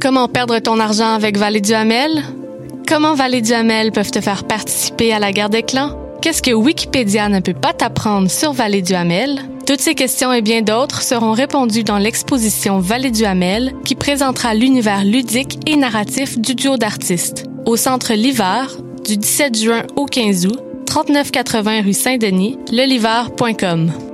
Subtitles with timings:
[0.00, 2.22] Comment perdre ton argent avec Vallée du Hamel?
[2.86, 5.98] Comment Vallée du Hamel peuvent te faire participer à la guerre des clans?
[6.22, 9.40] Qu'est-ce que Wikipédia ne peut pas t'apprendre sur Vallée du Hamel?
[9.66, 14.54] Toutes ces questions et bien d'autres seront répondues dans l'exposition Vallée du Hamel qui présentera
[14.54, 20.46] l'univers ludique et narratif du duo d'artistes au centre L'Hiver du 17 juin au 15
[20.46, 24.07] août, 3980 rue Saint-Denis, lelivar.com.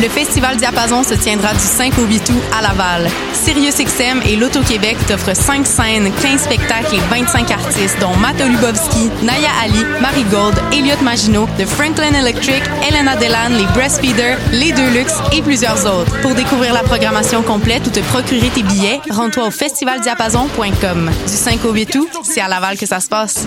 [0.00, 3.08] Le Festival Diapason se tiendra du 5 au 8 août à Laval.
[3.32, 9.48] SiriusXM et l'Auto-Québec t'offrent 5 scènes, 15 spectacles et 25 artistes, dont Matt Lubowski, Naya
[9.60, 15.42] Ali, Marie Gold, Elliot Maginot, The Franklin Electric, Elena Delan, les Breastfeeders, les Deluxe et
[15.42, 16.20] plusieurs autres.
[16.20, 21.10] Pour découvrir la programmation complète ou te procurer tes billets, rends-toi au festivaldiapason.com.
[21.26, 23.44] Du 5 au 8 août, c'est à Laval que ça se passe.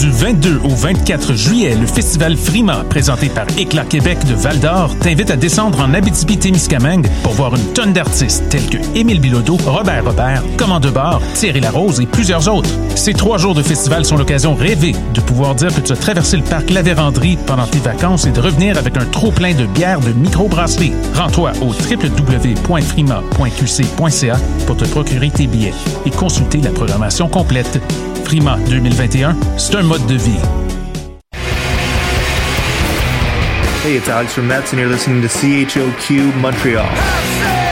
[0.00, 4.96] Du 22 au 24 juillet, le festival Frima, présenté par Éclat Québec de Val d'Or,
[4.98, 10.06] t'invite à descendre en Abitibi-Témiscamingue pour voir une tonne d'artistes tels que Émile Bilodeau, Robert
[10.06, 12.70] Robert, Commande Bar, Thierry Larose et plusieurs autres.
[12.94, 16.38] Ces trois jours de festival sont l'occasion rêvée de pouvoir dire que tu as traversé
[16.38, 16.82] le parc La
[17.46, 20.94] pendant tes vacances et de revenir avec un trop-plein de bières de microbrasserie.
[21.14, 25.74] Rends-toi au www.frima.qc.ca pour te procurer tes billets
[26.06, 27.78] et consulter la programmation complète.
[28.24, 30.38] Frima 2021, c'est un mode de vie.
[33.84, 37.69] Hey, it's Alex from Mets, and you're listening to CHOQ Montreal.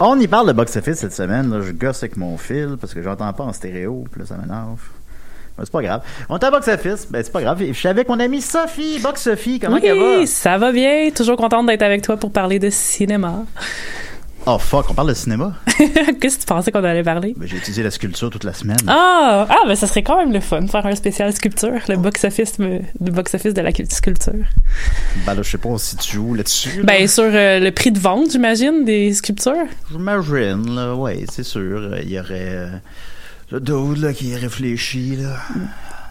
[0.00, 1.50] On y parle de box-office cette semaine.
[1.50, 1.60] Là.
[1.60, 4.04] Je gosse avec mon fil parce que j'entends pas en stéréo.
[4.10, 4.80] Puis là, ça m'énerve.
[5.58, 6.02] C'est pas grave.
[6.28, 7.08] On est à box-office.
[7.10, 7.64] Ben, c'est pas grave.
[7.66, 9.00] Je suis avec mon amie Sophie.
[9.00, 10.26] Box Sophie, comment oui, elle va?
[10.26, 11.10] ça va bien.
[11.10, 13.44] Toujours contente d'être avec toi pour parler de cinéma.
[14.50, 15.52] Oh fuck, on parle de cinéma?
[16.20, 17.34] Qu'est-ce que tu pensais qu'on allait parler?
[17.36, 18.78] Ben, j'ai utilisé la sculpture toute la semaine.
[18.86, 22.58] Ah, ah ben ça serait quand même le fun, faire un spécial sculpture, le box-office
[22.58, 24.46] le box -office de la sculpture.
[25.26, 26.82] Ben là, je sais pas si tu joues là-dessus.
[26.82, 29.66] Ben sur euh, le prix de vente, j'imagine, des sculptures?
[29.90, 31.98] J'imagine, là, ouais, c'est sûr.
[31.98, 32.68] Il y aurait euh,
[33.50, 35.36] le dude là, qui réfléchit, là.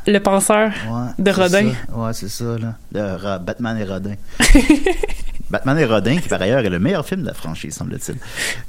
[0.06, 1.72] Le penseur Ouais, de Rodin.
[1.72, 1.98] ça.
[1.98, 3.40] Ouais, c'est ça, là.
[3.40, 4.14] Batman et Rodin.
[5.50, 8.18] Batman et Rodin, qui par ailleurs est le meilleur film de la franchise, semble-t-il.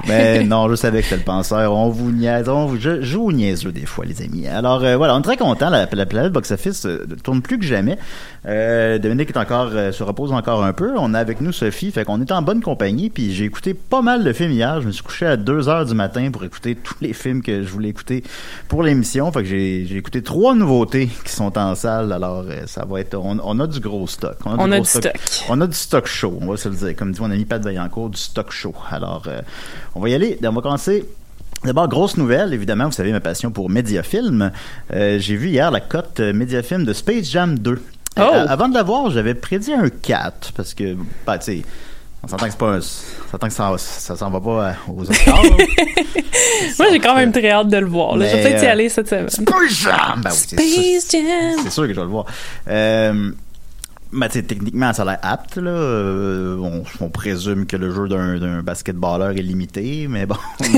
[0.06, 1.74] Mais non, je savais que c'était le penseur.
[1.74, 4.46] On vous niaise, on vous, je joue niaiseux des fois, les amis.
[4.46, 5.70] Alors euh, voilà, on est très content.
[5.70, 7.98] La, la planète box-office euh, tourne plus que jamais.
[8.46, 10.92] Euh, Dominique est encore, se repose encore un peu.
[10.96, 13.10] On a avec nous Sophie, fait qu'on est en bonne compagnie.
[13.10, 14.80] Puis j'ai écouté pas mal de films hier.
[14.80, 17.64] Je me suis couché à 2 heures du matin pour écouter tous les films que
[17.64, 18.22] je voulais écouter
[18.68, 19.30] pour l'émission.
[19.32, 22.12] Fait que j'ai écouté trois nouveautés qui sont en salle.
[22.12, 24.36] Alors ça va être, on, on a du gros stock.
[24.44, 25.12] On du a gros du stock.
[25.48, 26.96] on a du stock chaud, on va se le dire.
[26.96, 28.74] Comme dit mon ami Pat Vaillancourt, du stock chaud.
[28.90, 29.40] Alors, euh,
[29.94, 30.38] on va y aller.
[30.44, 31.04] On va commencer.
[31.64, 34.52] D'abord, grosse nouvelle, évidemment, vous savez ma passion pour Mediafilm.
[34.92, 37.82] Euh, J'ai vu hier la cote euh, Mediafilm de Space Jam 2.
[38.16, 38.20] Oh!
[38.20, 40.96] Euh, avant de la voir, j'avais prédit un 4, parce que,
[41.26, 41.62] bah, tu sais,
[42.22, 45.02] on s'entend que c'est pas un- on s'entend que ça, ça s'en va pas aux
[45.02, 45.42] Oscars.
[45.42, 45.50] là.
[46.78, 48.16] Moi, j'ai quand même très hâte de le voir.
[48.16, 48.26] là.
[48.28, 49.28] Je vais peut-être y aller cette semaine.
[49.28, 50.20] Space Jam!
[50.22, 50.58] Ben oui, sûr.
[51.00, 51.60] Space Jam!
[51.64, 52.26] C'est sûr que je vais le voir.
[52.68, 53.30] Euh,
[54.12, 55.70] ben, techniquement, ça a l'air apte, là.
[55.70, 60.36] Euh, on, on présume que le jeu d'un d'un basketballeur est limité, mais bon.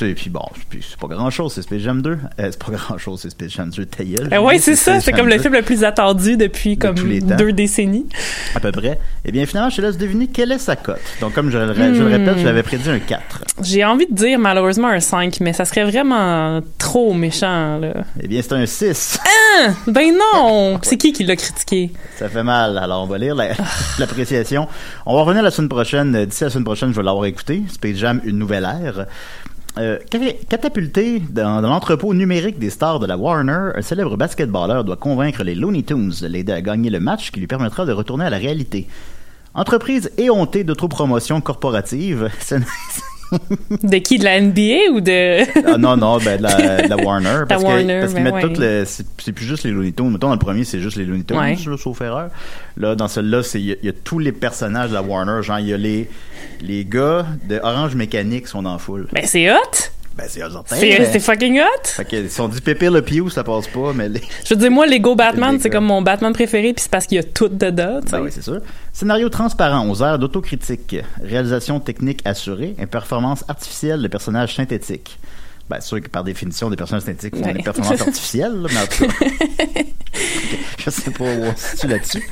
[0.00, 0.42] Mais, puis bon,
[0.80, 2.10] c'est pas grand chose, c'est Space Jam 2.
[2.10, 4.28] Euh, c'est pas grand chose, c'est Space Jam 2, ta gueule.
[4.30, 5.00] Ah ouais, c'est ça.
[5.00, 8.06] C'est comme le 2, film le plus attendu depuis comme deux décennies.
[8.54, 9.00] À peu près.
[9.24, 11.00] Eh bien, finalement, je te laisse deviner quelle est sa cote.
[11.20, 12.12] Donc, comme je, le- je le Hmm.
[12.12, 13.42] répète, je l'avais prédit un 4.
[13.62, 17.78] J'ai envie de dire malheureusement un 5, mais ça serait vraiment trop méchant.
[17.78, 18.04] Là.
[18.22, 19.18] Eh bien, c'est un 6.
[19.24, 19.70] Ah!
[19.88, 20.78] Ben non!
[20.82, 21.90] C'est qui qui l'a critiqué?
[22.16, 22.78] Ça fait mal.
[22.78, 23.52] Alors, on va lire la-
[23.98, 24.68] l'appréciation.
[25.06, 26.14] On va revenir la semaine prochaine.
[26.14, 27.62] Euh, D'ici la semaine prochaine, je vais l'avoir écouté.
[27.68, 29.06] Space Jam, une nouvelle ère.
[29.78, 34.96] Euh, cata- catapulté dans, l'entrepôt numérique des stars de la Warner, un célèbre basketballeur doit
[34.96, 38.24] convaincre les Looney Tunes de l'aider à gagner le match qui lui permettra de retourner
[38.24, 38.88] à la réalité.
[39.54, 42.28] Entreprise éhontée d'autopromotion corporative,
[43.82, 44.18] De qui?
[44.18, 45.44] De la NBA ou de...
[45.66, 47.42] Ah non, non, ben de la, de la Warner.
[47.48, 48.54] Parce que- Warner, parce qu'ils ben mettent ouais.
[48.54, 48.84] tout le.
[48.86, 50.10] C'est plus juste les Looney Tunes.
[50.10, 51.54] Mettons, dans le premier, c'est juste les Looney Tunes, Ouais.
[51.66, 52.30] là, sauf erreur.
[52.76, 55.02] Là, dans celui-là, c'est- il y, a- il y a tous les personnages de la
[55.02, 55.42] Warner.
[55.42, 56.08] Genre, il y a les,
[56.60, 59.08] les gars de Orange Mécanique sont dans la foule.
[59.12, 59.56] Ben, c'est hot!
[60.18, 60.64] Ben, c'est autres.
[60.66, 62.02] C'est fucking hot!
[62.08, 64.20] Qu'ils sont dit Pépé le Pew, ça passe pas, mais les.
[64.44, 67.16] Je veux dire, moi, Lego Batman, c'est comme mon Batman préféré, puis c'est parce qu'il
[67.16, 68.10] y a tout dedans, tu.
[68.10, 68.60] Ben oui, c'est sûr.
[68.92, 70.96] Scénario transparent aux airs d'autocritique.
[71.22, 72.74] Réalisation technique assurée.
[72.80, 75.20] Et performance artificielle de personnages synthétiques.
[75.70, 77.52] Ben, c'est sûr que par définition, des personnages synthétiques font Ouais.
[77.54, 79.74] des performances artificielles, là, mais en tout cas.
[80.78, 82.28] je sais pas où on se situe là-dessus.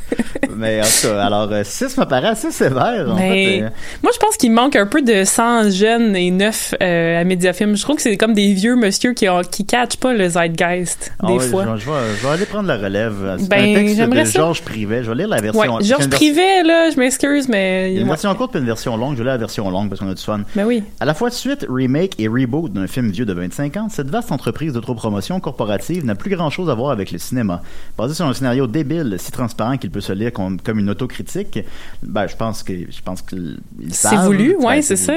[0.57, 3.63] Mais en tout cas, alors, 6 me paraît assez sévère, en Mais fait.
[3.65, 3.69] euh,
[4.03, 7.77] moi, je pense qu'il manque un peu de sang jeune et neuf euh, à Mediafilm.
[7.77, 11.13] Je trouve que c'est comme des vieux monsieur qui, ont, qui catchent pas le zeitgeist,
[11.23, 11.67] ah des fois.
[11.77, 13.37] Je, je vais, je vais aller prendre la relève.
[13.39, 14.25] C'est Ben, un texte de.
[14.25, 15.05] Georges Privet.
[15.05, 15.61] Je vais lire la version.
[15.77, 17.91] Ouais, Georges Privé, là, je m'excuse, mais...
[17.91, 18.11] Il y a une ouais.
[18.15, 19.13] version courte et une version longue.
[19.13, 20.41] Je vais lire la version longue parce qu'on a du fun.
[20.55, 20.83] Ben oui.
[21.01, 24.33] À la fois suite, remake et reboot d'un film vieux de 25 ans, cette vaste
[24.33, 27.61] entreprise d'autopromotion corporative n'a plus grand chose à voir avec le cinéma.
[27.99, 31.59] Basé sur un scénario débile, si transparent qu'il peut se lire comme, comme une autocritique,
[32.03, 33.59] ben, je pense que, je pense qu'ils
[33.91, 35.17] C'est voulu, ouais, c'est ça.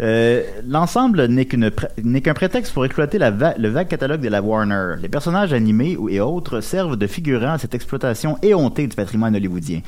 [0.00, 4.94] Euh, L'ensemble n'est qu'un prétexte pour exploiter la va- le vague catalogue de la Warner.
[5.02, 9.80] Les personnages animés et autres servent de figurants à cette exploitation éhontée du patrimoine hollywoodien.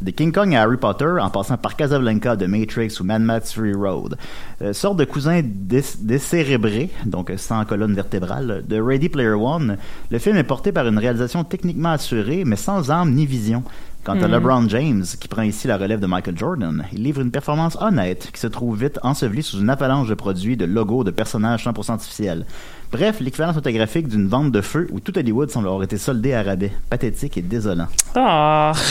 [0.00, 3.52] De King Kong à Harry Potter, en passant par Casablanca, de Matrix ou Mad Max
[3.52, 4.16] Fury Road.
[4.62, 9.76] Euh, sorte de cousin dé- décérébré, donc sans colonne vertébrale, de Ready Player One,
[10.10, 13.62] le film est porté par une réalisation techniquement assurée, mais sans âme ni vision.
[14.02, 14.32] Quant à Mhm.
[14.32, 18.30] LeBron James, qui prend ici la relève de Michael Jordan, il livre une performance honnête
[18.32, 21.92] qui se trouve vite ensevelie sous une avalanche de produits, de logos, de personnages 100%
[21.92, 22.46] artificiels.
[22.90, 26.42] Bref, l'équivalent photographique d'une vente de feu où tout Hollywood semble avoir été soldé à
[26.42, 26.72] rabais.
[26.88, 27.88] Pathétique et désolant.
[28.14, 28.72] Ah...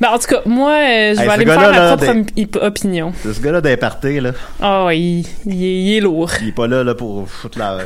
[0.00, 2.48] Ben, en tout cas, moi, euh, je vais Hey, aller me faire ma propre des-
[2.60, 3.12] opinion.
[3.22, 4.30] C'est ce gars-là d'imparté, là.
[4.60, 6.30] Ah, ouais, il, il est, il est lourd.
[6.40, 7.78] Il est pas là, là, pour foutre la...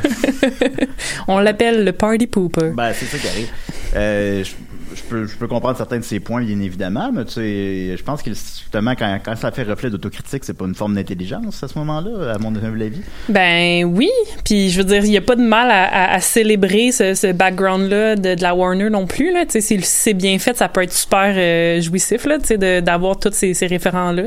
[1.28, 2.70] On l'appelle le party pooper.
[2.74, 3.48] Ben, c'est ça qui arrive.
[3.96, 4.50] Euh, je,
[4.94, 8.02] je peux, je peux comprendre certains de ses points, bien évidemment, mais tu sais, je
[8.02, 11.68] pense que justement, quand, quand ça fait reflet d'autocritique, c'est pas une forme d'intelligence à
[11.68, 13.00] ce moment-là, à mon humble avis.
[13.28, 14.10] Ben oui,
[14.44, 17.14] puis je veux dire, il y a pas de mal à, à- à célébrer ce,
[17.14, 19.32] ce background-là de, de la Warner non plus.
[19.32, 19.44] Là.
[19.46, 22.58] Tu sais, Si c'est bien fait, ça peut être super euh, jouissif là, tu sais,
[22.58, 24.24] de- d'avoir tous ces, ces référents-là,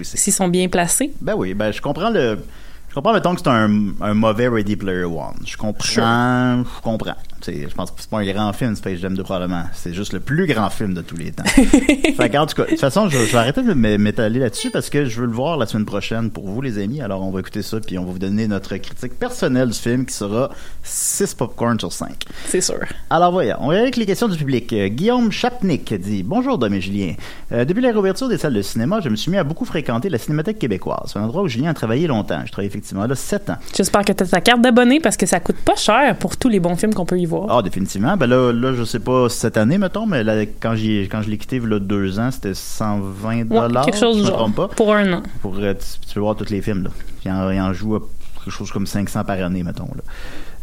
[0.00, 0.04] essayer.
[0.04, 1.10] s'ils sont bien placés.
[1.20, 2.38] Ben oui, ben je comprends le.
[2.94, 5.34] Je comprends, mettons, que c'est un, un mauvais Ready Player One.
[5.44, 6.62] Je comprends.
[6.62, 7.16] Je comprends.
[7.52, 9.64] Je pense que c'est pas un grand film, Space Jam 2, probablement.
[9.72, 11.44] C'est juste le plus grand film de tous les temps.
[11.46, 14.88] fait en tout cas, de toute façon, je, je vais arrêter de m'étaler là-dessus parce
[14.90, 17.00] que je veux le voir la semaine prochaine pour vous, les amis.
[17.00, 20.06] Alors, on va écouter ça, puis on va vous donner notre critique personnelle du film
[20.06, 20.50] qui sera
[20.84, 22.14] 6 popcorn sur 5.
[22.46, 22.78] C'est sûr.
[23.10, 24.72] Alors voyons, on va avec les questions du public.
[24.72, 27.14] Euh, Guillaume Chapnik dit Bonjour Dom et Julien.
[27.52, 30.08] Euh, depuis la réouverture des salles de cinéma, je me suis mis à beaucoup fréquenter
[30.08, 31.10] la Cinémathèque québécoise.
[31.12, 32.40] C'est un endroit où Julien a travaillé longtemps.
[32.46, 33.56] Je travaille effectivement là 7 ans.
[33.74, 36.48] J'espère que tu as ta carte d'abonné parce que ça coûte pas cher pour tous
[36.50, 37.46] les bons films qu'on peut y voir.
[37.50, 38.16] Ah, définitivement.
[38.18, 41.22] Ben là, là, je sais pas cette année, mettons, mais là, quand, j'y ai- quand
[41.22, 43.86] je l'ai quitté, il y a deux ans, c'était 120 Ouais, dollars.
[43.86, 44.38] quelque chose je du me genre.
[44.38, 44.68] trompe pas.
[44.68, 45.22] Pour un an.
[45.40, 46.90] Pour, euh, tu, tu peux voir tous les films, là.
[47.24, 48.00] Il en, il en joue à
[48.44, 50.02] quelque chose comme 500 par année, mettons, là.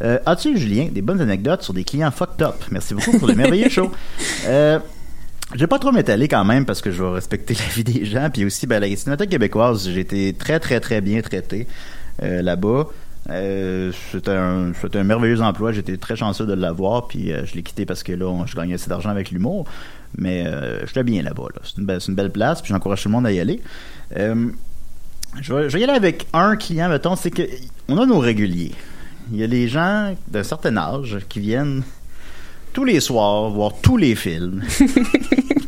[0.03, 2.55] Euh, As-tu, Julien, des bonnes anecdotes sur des clients fucked up?
[2.71, 3.91] Merci beaucoup pour le merveilleux show.
[4.45, 4.79] Euh,
[5.53, 8.05] je vais pas trop m'étaler quand même parce que je vais respecter la vie des
[8.05, 8.29] gens.
[8.31, 11.67] Puis aussi, ben, la Cinémathèque québécoise, j'ai été très, très, très bien traité
[12.19, 12.87] là-bas.
[13.29, 15.71] Euh, c'était un, un merveilleux emploi.
[15.71, 17.07] J'étais très chanceux de l'avoir.
[17.07, 19.65] Puis euh, je l'ai quitté parce que là, je gagnais assez d'argent avec l'humour.
[20.17, 21.47] Mais euh, j'étais bien là-bas.
[21.55, 21.61] Là.
[21.63, 22.61] C'est, une une belle place.
[22.61, 23.61] Puis j'encourage tout le monde à y aller.
[24.17, 24.47] Euh,
[25.39, 27.15] je, vais, je vais y aller avec un client, mettons.
[27.15, 27.43] C'est que
[27.87, 28.73] on a nos réguliers.
[29.31, 31.83] Il y a les gens d'un certain âge qui viennent
[32.73, 34.63] tous les soirs voir tous les films.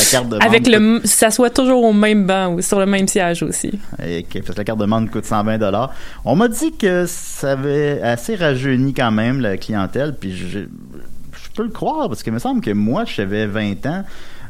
[0.00, 3.06] la carte de Avec le, ça soit toujours au même banc ou sur le même
[3.08, 3.78] siège aussi.
[4.04, 5.92] et que- parce que la carte de membre coûte 120 dollars.
[6.24, 11.48] On m'a dit que ça avait assez rajeuni quand même la clientèle, puis je, je
[11.54, 14.04] peux le croire parce qu'il me semble que moi, j'avais 20 ans,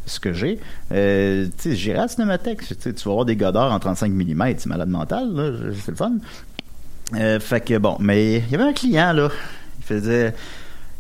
[0.06, 0.58] ce que j'ai.
[0.92, 2.60] Euh, tu sais, j'irai à la cinémathèque.
[2.66, 5.50] Tu vas avoir des godards en 35 mm, c'est malade mental, là,
[5.84, 6.12] c'est le fun.
[7.16, 9.28] Euh, fait que bon, mais il y avait un client là,
[9.80, 10.34] il faisait.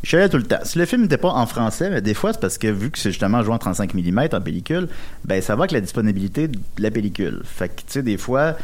[0.02, 0.60] Je suis allé tout le temps.
[0.64, 2.98] Si le film n'était pas en français, mais des fois, c'est parce que vu que
[2.98, 4.88] c'est justement joué en 35 mm en pellicule,
[5.24, 7.42] ben ça va avec la disponibilité de la pellicule.
[7.44, 8.56] Fait que, tu sais, des fois,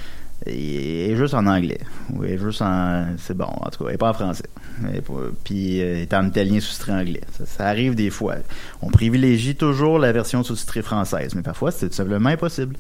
[0.47, 1.81] il est juste en anglais.
[2.15, 3.07] Ou il est juste en.
[3.19, 4.45] C'est bon, en tout cas, il n'est pas en français.
[5.45, 7.21] Puis euh, il est en italien sous-titré anglais.
[7.37, 8.37] Ça, ça arrive des fois.
[8.81, 12.77] On privilégie toujours la version sous-titrée française, mais parfois, c'est tout simplement impossible.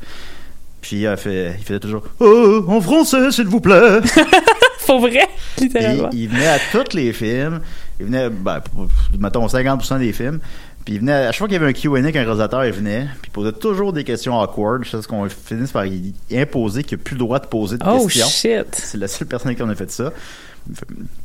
[0.80, 4.00] Puis il, fait, il faisait toujours Oh, en français, s'il vous plaît
[4.86, 6.10] Pour vrai, Puis littéralement.
[6.12, 7.60] il venait à tous les films.
[8.00, 8.88] Il venait, ben, pour-
[9.18, 10.38] mettons, 50% des films.
[10.84, 12.72] Puis il venait, à chaque fois qu'il y avait un Q&A avec un réalisateur, il
[12.72, 13.06] venait.
[13.20, 14.84] Puis il posait toujours des questions awkward.
[14.84, 15.84] Je sais ce qu'on finisse par
[16.32, 18.26] imposer qu'il n'y a plus le droit de poser de Oh questions.
[18.28, 18.66] shit.
[18.74, 20.12] C'est la seule personne qui en a fait ça.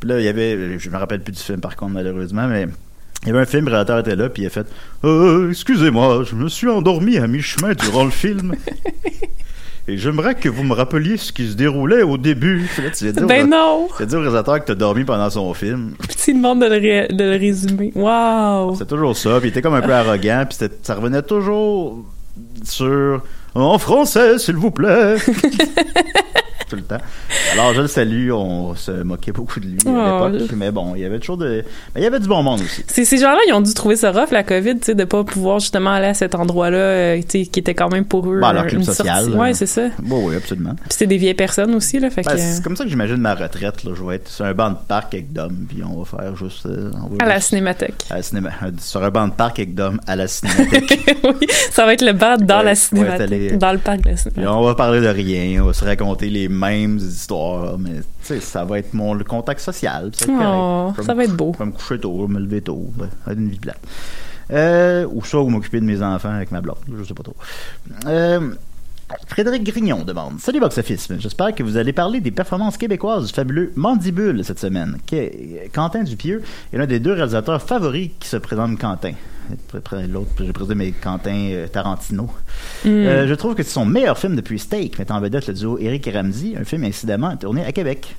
[0.00, 2.66] Puis là, il y avait, je me rappelle plus du film par contre, malheureusement, mais
[3.22, 4.66] il y avait un film, le réalisateur était là, puis il a fait
[5.04, 8.54] Euh, Excusez-moi, je me suis endormi à mi-chemin durant le film.
[9.88, 12.68] Et j'aimerais que vous me rappeliez ce qui se déroulait au début.
[12.72, 13.88] Puis là, tu dire, Ben non.
[13.96, 15.94] tu au réalisateur que t'as dormi pendant son film.
[16.08, 17.92] Petit demande de le, ré- de le résumer.
[17.94, 18.76] Wow.
[18.76, 19.38] C'est toujours ça.
[19.40, 20.44] Puis il était comme un peu arrogant.
[20.48, 22.04] Puis ça revenait toujours
[22.64, 23.22] sur
[23.54, 25.16] en français, s'il vous plaît.
[26.68, 26.98] Tout le temps.
[27.52, 28.30] Alors je le salue.
[28.32, 29.90] On se moquait beaucoup de lui Oh.
[29.90, 30.50] à l'époque.
[30.56, 31.64] Mais bon, il y avait toujours de.
[31.94, 32.82] Mais il y avait du bon monde aussi.
[32.86, 35.22] Ces, ces gens-là, ils ont dû trouver ça rough, la COVID, tu sais, de pas
[35.24, 38.40] pouvoir justement aller à cet endroit-là, euh, tu sais, qui était quand même pour eux.
[38.40, 39.38] Bah, leur euh, club social, sortie.
[39.38, 39.88] Ouais, c'est ça.
[39.98, 40.74] Bon, oui, absolument.
[40.74, 42.38] Puis c'est des vieilles personnes aussi, là, fait Ben, que.
[42.40, 43.84] c'est comme ça que j'imagine ma retraite.
[43.84, 43.92] Là.
[43.94, 45.66] Je vais être sur un banc de parc avec Dom.
[45.68, 46.66] Puis on va faire juste.
[46.66, 47.94] euh, va À la juste- cinémathèque.
[48.10, 48.50] à la cinéma-
[48.80, 51.16] sur un banc de parc avec Dom à la cinémathèque.
[51.24, 53.58] oui, ça va être le bar dans Ouais, la cinémathèque.
[53.58, 54.54] dans le parc de la Puis cinémathèque.
[54.56, 58.40] on va parler de rien, on va se raconter les mêmes histoires, mais tu sais,
[58.40, 60.10] ça va être mon le contact social.
[60.14, 61.52] ça va être Oh, ça va être beau.
[61.54, 63.80] Je vais me coucher tôt, me lever tôt, ouais, ça va être une vie plate.
[64.50, 67.36] Euh, ou ça, ou m'occuper de mes enfants avec ma blonde, je sais pas trop.
[68.06, 68.50] Euh,
[69.26, 73.32] Frédéric Grignon demande Salut Box Office, j'espère que vous allez parler des performances québécoises du
[73.32, 74.96] fabuleux Mandibule cette semaine.
[75.06, 76.42] Qu- Quentin Dupieux
[76.72, 79.12] est l'un des deux réalisateurs favoris qui se présentent Quentin.
[80.08, 82.28] L'autre, j'ai présumé Quentin euh, Tarantino.
[82.84, 82.88] Hmm.
[82.88, 85.78] Euh, je trouve que c'est son meilleur film depuis Steak, mettant en vedette le duo
[85.78, 88.16] Eric et Ramsey, un film incidemment tourné à Québec.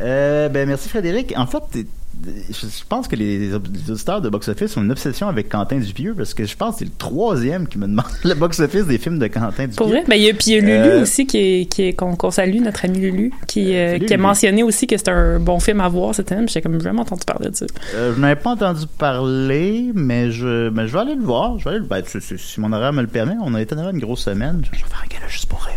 [0.00, 1.34] Euh, ben merci Frédéric.
[1.36, 1.86] En fait,
[2.24, 6.14] je pense que les, les auditeurs de Box Office ont une obsession avec Quentin Dupieux
[6.14, 8.98] parce que je pense que c'est le troisième qui me demande le Box Office des
[8.98, 9.76] films de Quentin Dupieux.
[9.76, 10.04] Pour vrai?
[10.08, 11.92] Ben, il y a, puis il y a Lulu Euh, aussi, qui est, qui est,
[11.94, 15.10] qu'on, qu'on salue, notre ami Lulu, qui, euh, salut, qui a mentionné aussi que c'était
[15.10, 16.46] un bon film à voir cette année.
[16.48, 17.66] J'ai comme vraiment entendu parler de ça.
[17.94, 21.58] Euh, je n'avais pas entendu parler, mais je, mais je vais aller le voir.
[21.58, 23.62] Je vais aller le- ben, si, si- si mon horaire me le permet, on a
[23.62, 24.62] été dans une grosse semaine.
[24.64, 25.76] Je vais faire un gala juste pour rire.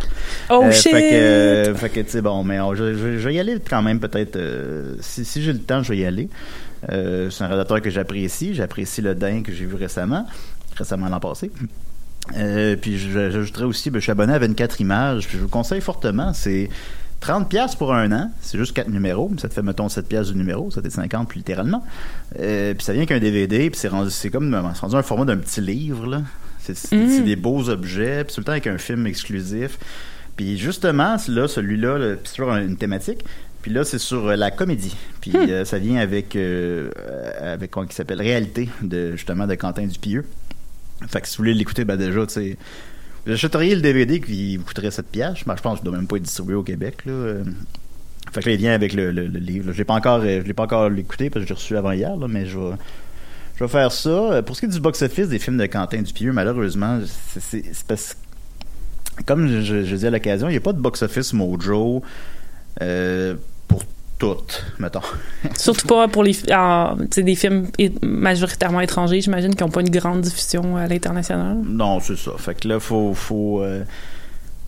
[0.50, 0.92] Oh Euh, shit!
[0.92, 3.40] Fait que, euh, fait que, tu sais, bon, mais on- je, je- je vais y
[3.40, 4.36] aller quand même, peut-être.
[4.36, 6.30] euh, si si j'ai le temps, je vais y aller.
[6.90, 8.54] C'est un réalisateur que j'apprécie.
[8.54, 10.28] J'apprécie le Dain que j'ai vu récemment,
[10.76, 11.50] récemment l'an passé.
[12.38, 15.50] Euh, puis j'ajouterais aussi, ben, je suis abonné à 24 images, puis je vous le
[15.52, 16.34] conseille fortement.
[16.34, 16.70] C'est
[17.20, 20.28] 30 pièces pour un an, c'est juste 4 numéros, ça te fait mettons 7 pièces
[20.32, 21.84] du numéro, ça fait 50 plus littéralement.
[22.40, 25.26] Euh, puis ça vient qu'un DVD, puis c'est rendu c'est comme c'est rendu un format
[25.26, 26.22] d'un petit livre là.
[26.60, 27.10] C'est Mm.
[27.10, 29.78] c'est des beaux objets, puis tout le temps avec un film exclusif.
[30.36, 33.24] Puis justement, là celui-là, là, c'est sur une thématique.
[33.62, 34.96] Puis là, c'est sur euh, la comédie.
[35.22, 36.90] Puis euh, ça vient avec euh,
[37.42, 40.26] avec quoi qui s'appelle Réalité de justement de Quentin Dupieux.
[41.08, 42.58] Fait que si vous voulez l'écouter, ben déjà, tu sais,
[43.26, 45.44] vous achèteriez le DVD qui vous coûterait 7 piastres.
[45.46, 47.36] Ben, je pense que je dois même pas être distribué au Québec, là.
[48.34, 49.72] Fait que là, il vient avec le, le- le livre.
[49.72, 52.16] Je l'ai pas encore, je l'ai pas encore écouté parce que j'ai reçu avant hier,
[52.18, 52.72] là, mais je vais,
[53.56, 54.42] je vais faire ça.
[54.46, 57.00] Pour ce qui est du box-office des films de Quentin Dupieux, malheureusement,
[57.40, 58.18] c'est parce que,
[59.26, 62.02] comme je, disais à l'occasion, il n'y a pas de box-office mojo
[62.82, 63.36] euh,
[63.68, 63.84] pour
[64.18, 65.02] toutes, mettons.
[65.58, 67.68] Surtout pas pour les, sais, des films
[68.02, 71.58] majoritairement étrangers, j'imagine, qui n'ont pas une grande diffusion à l'international.
[71.64, 72.32] Non, c'est ça.
[72.38, 73.14] Fait que là, faut.
[73.14, 73.84] faut euh,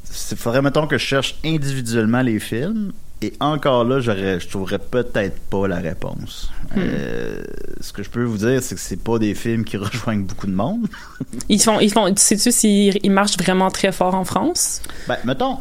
[0.05, 2.91] faudrait, mettons, que je cherche individuellement les films.
[3.25, 6.51] Et encore là, je trouverais peut-être pas la réponse.
[6.77, 7.41] Euh,
[7.81, 10.45] ce que je peux vous dire, c'est que c'est pas des films qui rejoignent beaucoup
[10.45, 10.85] de monde.
[11.49, 14.81] Ils font, ils font, sais-tu s'ils ils marchent vraiment très fort en France?
[15.07, 15.57] Ben, mettons.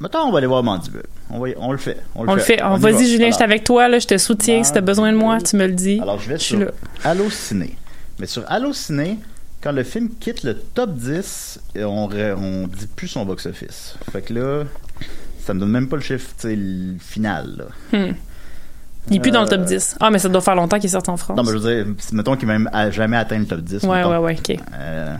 [0.00, 1.04] Mettons, on va aller voir Mandibule.
[1.30, 1.98] On, va y- on le fait.
[2.16, 2.60] On le On fait.
[2.64, 3.04] On Vas-y, va.
[3.04, 4.64] Julien, je suis avec toi, là, je te soutiens.
[4.64, 6.00] Si t'as besoin de moi, tu me le dis.
[6.00, 6.66] Alors, je vais Je sur là.
[7.04, 7.76] Allociné.
[8.18, 9.18] Mais sur Allociné,
[9.60, 13.94] quand le film quitte le top 10, euh, on, on dit plus son box-office.
[14.10, 14.64] Fait que là,
[15.44, 16.28] ça me donne même pas le chiffre
[17.00, 17.64] final.
[17.92, 17.98] Là.
[17.98, 18.12] Hmm.
[19.10, 19.96] Il est plus dans le top Euh, 10.
[20.00, 21.36] Ah, mais ça doit faire longtemps qu'il est sorti en France.
[21.36, 23.82] Non, mais je veux dire, mettons qu'il n'a même jamais atteint le top 10.
[23.82, 24.10] ouais, mettons.
[24.10, 24.56] ouais, ouais, ok.
[24.74, 25.16] Euh,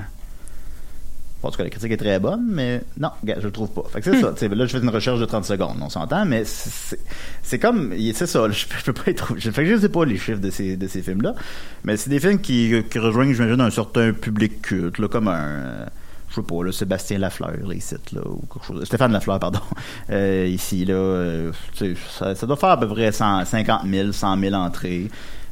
[1.42, 3.82] en tout cas, la critique est très bonne, mais non, je le trouve pas.
[3.92, 4.36] Fait que c'est Hmm.
[4.36, 4.48] ça.
[4.54, 7.92] Là, je fais une recherche de 30 secondes, on s'entend, mais c'est- comme.
[8.14, 9.34] C'est ça, je, je peux pas être.
[9.36, 11.34] Je, fait que je sais pas les chiffres de ces, de ces films-là,
[11.82, 15.86] mais c'est des films qui, qui rejoignent, j'imagine, un certain public culte, là, comme un.
[16.34, 18.84] Je sais pas, là, Sébastien Lafleur, là, ici, là, ou quelque chose.
[18.84, 19.60] Stéphane Lafleur, pardon.
[20.10, 21.52] Euh, ici, là, euh,
[22.18, 25.08] ça, ça doit faire à peu près 100, 50 000, 100 000 entrées.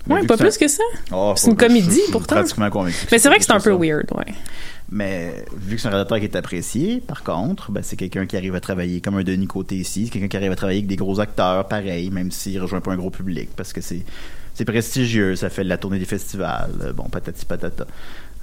[0.06, 0.82] Mais Ouais, pas que plus que ça.
[1.12, 2.36] Oh, C'est une comédie, je pourtant.
[2.36, 2.96] pratiquement convaincu.
[3.12, 3.70] Mais c'est vrai que c'est un ça.
[3.70, 4.34] peu weird, ouais.
[4.90, 8.36] Mais vu que c'est un réalisateur qui est apprécié, par contre, ben, c'est quelqu'un qui
[8.36, 10.88] arrive à travailler comme un Denis Côté ici, c'est quelqu'un qui arrive à travailler avec
[10.88, 14.04] des gros acteurs, pareil, même s'il rejoint pas un gros public, parce que c'est
[14.66, 17.86] prestigieux, ça fait la tournée des festivals, euh, bon, patati patata.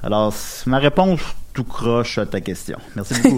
[0.03, 1.19] Alors, c'est ma réponse
[1.53, 2.77] tout croche à ta question.
[2.95, 3.37] Merci beaucoup.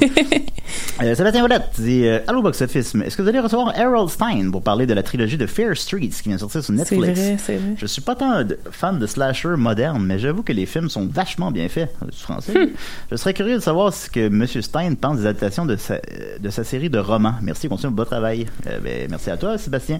[1.01, 4.51] euh, Sébastien Volette dit euh, Allô Box Office, est-ce que vous allez recevoir Harold Stein
[4.51, 7.17] pour parler de la trilogie de Fair Streets qui vient de sortir sur C'est Netflix?
[7.19, 7.75] vrai, c'est vrai.
[7.77, 11.07] Je suis pas tant de- fan de slasher moderne, mais j'avoue que les films sont
[11.07, 11.95] vachement bien faits.
[12.03, 12.51] euh, Du français.
[12.65, 12.69] Hmm.
[13.09, 14.45] Je serais curieux de savoir ce que M.
[14.45, 15.99] Stein pense des adaptations de sa, euh,
[16.41, 17.35] de sa série de romans.
[17.41, 18.47] Merci, continue votre beau travail.
[18.67, 19.99] Euh, ben, merci à toi, Sébastien.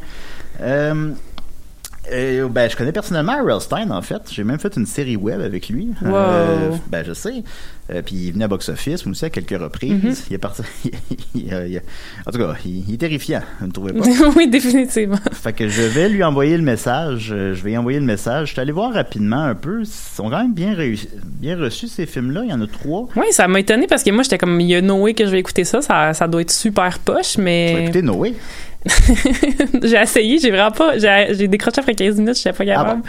[2.12, 4.22] Euh, ben, je connais personnellement Harold Stein, en fait.
[4.32, 5.90] J'ai même fait une série web avec lui.
[6.02, 6.16] Wow.
[6.16, 7.44] Euh, ben, je sais.
[7.92, 9.94] Euh, puis il venait à Box Office, aussi, à quelques reprises.
[9.94, 10.26] Mm-hmm.
[10.30, 10.62] Il est parti.
[10.86, 10.92] il,
[11.36, 11.82] il- il-
[12.26, 13.42] en tout cas, il, est terrifiant.
[13.60, 14.06] Vous ne trouvez pas?
[14.36, 15.18] oui, définitivement.
[15.32, 17.28] Fait que je vais lui envoyer le message.
[17.30, 18.50] Je vais y envoyer le message.
[18.50, 19.82] Je suis allé voir rapidement un peu.
[19.82, 22.42] Ils sont quand même bien, réussi- bien reçus, ces films-là.
[22.44, 23.08] Il y en a trois.
[23.16, 25.32] Oui, ça m'a étonné parce que moi, j'étais comme, il y a Noé que je
[25.32, 28.36] vais écouter ça, ça, ça doit être super poche, Tu vas mais écouter Noé.
[29.84, 33.02] j'ai essayé, j'ai vraiment pas, j'ai décroché après 15 minutes, j'étais pas Ah capable.
[33.02, 33.08] bon?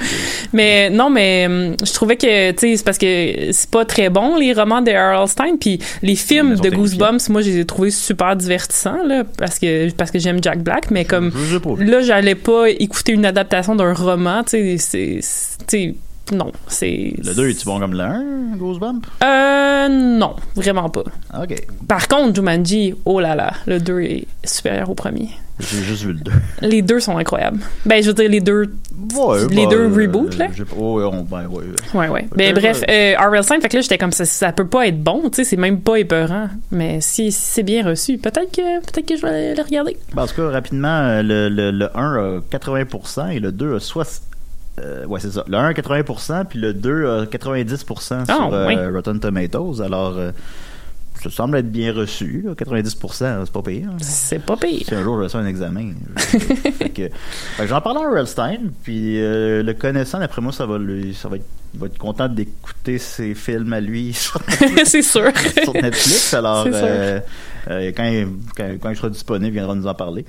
[0.52, 4.08] Mais non, mais hum, je trouvais que, tu sais, c'est parce que c'est pas très
[4.10, 6.70] bon, les romans de Harold Stein, puis les films de.
[6.70, 10.62] Goosebumps, moi, je les ai trouvés super divertissants, là, parce que, parce que j'aime Jack
[10.62, 11.30] Black, mais comme,
[11.78, 15.20] là, j'allais pas écouter une adaptation d'un roman, tu sais,
[15.68, 15.94] c'est,
[16.32, 17.14] non, c'est...
[17.25, 19.06] Le 2, est-tu bon comme le 1, Goosebump?
[19.22, 21.04] Euh, non, vraiment pas.
[21.40, 21.54] Ok.
[21.88, 25.28] Par contre, Jumanji, oh là là, le 2 est supérieur au premier.
[25.60, 26.32] J'ai juste vu le 2.
[26.62, 27.60] Les deux sont incroyables.
[27.84, 28.72] Ben, je veux dire, les deux.
[29.14, 30.46] Ouais, Les bah, deux euh, reboots, là?
[30.46, 31.64] pas- ouais, on- ben, ouais.
[31.92, 32.26] Ouais, ouais.
[32.34, 33.44] Ben, Peut-être, bref, euh, R.L.
[33.44, 35.56] Stein, fait que là, j'étais comme ça, ça peut pas être bon, tu sais, c'est
[35.58, 36.49] même pas épeurant.
[36.70, 39.99] Mais si, si c'est bien reçu, peut-être que, peut-être que je vais le regarder.
[40.14, 43.75] Ben, en tout cas, rapidement, euh, le, le, le 1 a 80% et le 2
[43.75, 44.20] a 60%.
[44.80, 45.44] Euh, ouais, c'est ça.
[45.49, 48.76] Le 1 a 80%, puis le 2 a 90% Ah, sur euh, oui.
[48.94, 49.80] Rotten Tomatoes.
[49.82, 50.30] Alors, euh,
[51.22, 52.42] ça semble être bien reçu.
[52.46, 52.52] là.
[52.54, 53.88] 90%, c'est pas pire.
[53.90, 53.96] hein.
[54.00, 54.82] C'est pas pire.
[54.88, 55.90] Si un jour je fais un examen.
[56.16, 57.08] je-
[57.66, 61.28] j'en parlais à Earl Stein, puis euh, le connaissant, d'après moi, ça va lui, ça
[61.28, 61.44] va être,
[61.75, 64.40] il va être content d'écouter ses films à lui sur,
[64.84, 65.30] c'est sûr.
[65.62, 66.32] sur Netflix.
[66.34, 67.20] Alors, euh,
[67.68, 70.25] euh, quand, il, quand, quand il sera disponible, il viendra nous en parler.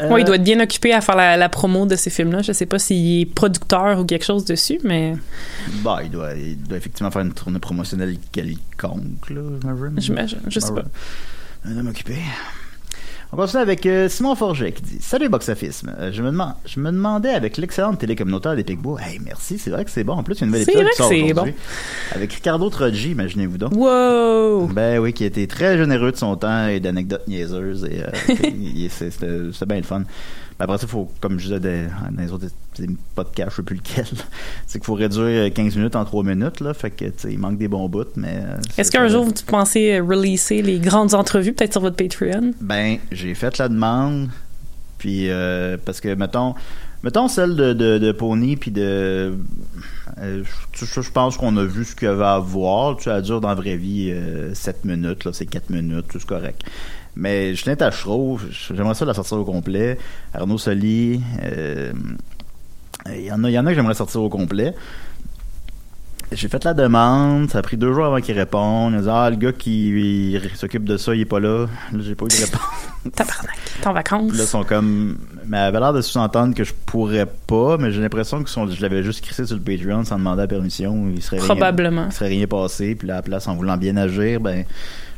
[0.00, 2.42] Euh, Ouais, il doit être bien occupé à faire la, la promo de ces films-là.
[2.42, 5.14] Je sais pas s'il est producteur ou quelque chose dessus, mais
[5.82, 10.00] bah, il doit, il doit effectivement faire une tournée promotionnelle quelconque, là, j'imagine.
[10.00, 10.38] j'imagine.
[10.48, 10.84] Je sais pas.
[11.64, 12.16] Un homme occupé.
[13.32, 15.82] On continue avec euh, Simon Forget qui dit Salut Box Office.
[16.00, 19.00] Euh, je, me demande, je me demandais avec l'excellente télé communautaire des Picbois.
[19.00, 20.14] Hey, merci, c'est vrai que c'est bon.
[20.14, 21.54] En plus, il y a une nouvelle C'est épisode vrai qui c'est aujourd'hui.
[22.12, 23.72] Avec Ricardo Troggi, imaginez-vous donc.
[23.76, 24.66] Wow!
[24.66, 27.84] Ben oui, qui a été très généreux de son temps et d'anecdotes niaiseuses.
[27.84, 28.10] Et, euh,
[28.90, 30.02] c'est- C'était c'était bien le fun.
[30.60, 32.46] Après ça, il faut, comme je disais des- dans les autres
[33.14, 34.04] podcasts, je sais plus lequel,
[34.66, 36.60] c'est qu'il faut réduire 15 minutes en 3 minutes.
[36.60, 38.04] Là, fait que, il manque des bons bouts.
[38.16, 41.96] mais euh, Est-ce qu'un jour, vous pensez euh, releaser les grandes entrevues, peut-être sur votre
[41.96, 42.52] Patreon?
[42.60, 44.28] Ben, j'ai fait la demande.
[44.98, 46.54] Puis, euh, parce que, mettons,
[47.02, 49.34] mettons celle de, de, de Pony, puis de.
[50.18, 50.42] euh,
[50.74, 52.98] je, je- je pense qu'on a vu ce qu'il y avait à voir.
[52.98, 54.12] Tu elle dure dans la vraie vie
[54.52, 56.62] 7 minutes, là, c'est 4 minutes, tout c'est correct.
[57.16, 58.38] Mais Justin Tachereau,
[58.72, 59.98] j'aimerais ça la sortir au complet.
[60.32, 61.92] Arnaud Soli, euh,
[63.14, 64.74] il y en a, il y en a que j'aimerais sortir au complet.
[66.32, 68.92] J'ai fait la demande, ça a pris deux jours avant qu'il réponde.
[68.92, 71.66] Il a dit Ah, le gars qui s'occupe de ça, il est pas là.
[71.92, 72.60] Là, j'ai pas eu de réponse.
[73.16, 73.58] Tabarnak.
[73.80, 74.32] T'es en vacances?
[74.36, 75.18] Là, ils sont comme.
[75.46, 78.68] Mais elle avait l'air de sous-entendre que je pourrais pas, mais j'ai l'impression que son-
[78.70, 81.10] je l'avais juste crissé sur le Patreon sans demander la permission.
[81.12, 82.06] Il serait rien- Probablement.
[82.06, 82.94] il serait rien passé.
[82.94, 84.64] Puis là, à la place, en voulant bien agir, ben,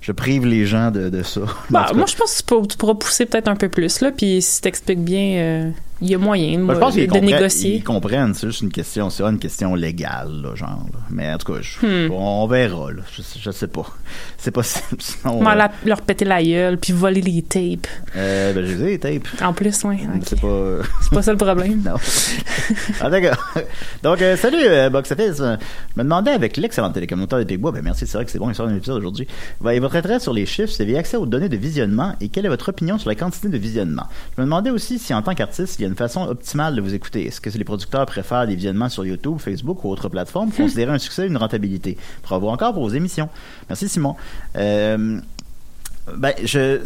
[0.03, 1.41] je prive les gens de, de ça.
[1.71, 4.11] Bah, moi, je pense que tu pourras, tu pourras pousser peut-être un peu plus, là,
[4.11, 5.71] puis si t'expliques bien, euh,
[6.03, 7.77] il y a moyen moi, je pense de comprennent, négocier.
[7.77, 10.85] ils comprennent, c'est juste une question, c'est une question légale, là, genre.
[10.93, 10.99] là.
[11.11, 12.11] Mais en tout cas, je- Hmm.
[12.13, 13.03] on, on verra, là.
[13.17, 13.87] Je, je sais pas.
[14.39, 14.97] C'est possible.
[15.01, 17.87] Sinon, Moi, euh, la- leur péter la gueule, puis voler les tapes.
[18.17, 19.29] euh, ben, j'ai les tapes.
[19.43, 19.99] En plus, ouais.
[20.15, 20.23] ok.
[20.27, 20.79] C'est pas.
[21.01, 21.83] C'est pas ça le problème.
[21.87, 21.95] Non.
[23.01, 23.37] ah, d'accord.
[24.03, 25.41] Donc, euh, salut, euh, Box Office.
[25.41, 25.57] Euh,
[25.95, 28.49] Je me demandais avec l'excellente télécommunautaire des Pigbois, ben merci, c'est vrai que c'est bon,
[28.51, 29.27] il sort un épisode aujourd'hui.
[29.61, 32.49] Ben, votre intérêt sur les chiffres, c'est accès aux données de visionnement et quelle est
[32.51, 34.05] votre opinion sur la quantité de visionnement?
[34.37, 36.81] Je me demandais aussi si, en tant qu'artiste, il y a une façon optimale de
[36.81, 37.27] vous écouter.
[37.27, 40.93] Est-ce que les producteurs préfèrent des visionnements sur YouTube, Facebook ou autres plateformes pour considérer
[40.93, 41.99] un succès une rentabilité?
[42.23, 43.29] Bravo encore pour vos émissions.
[43.69, 44.17] Merci, Simon.
[44.57, 45.21] Euh,
[46.17, 46.81] ben, je,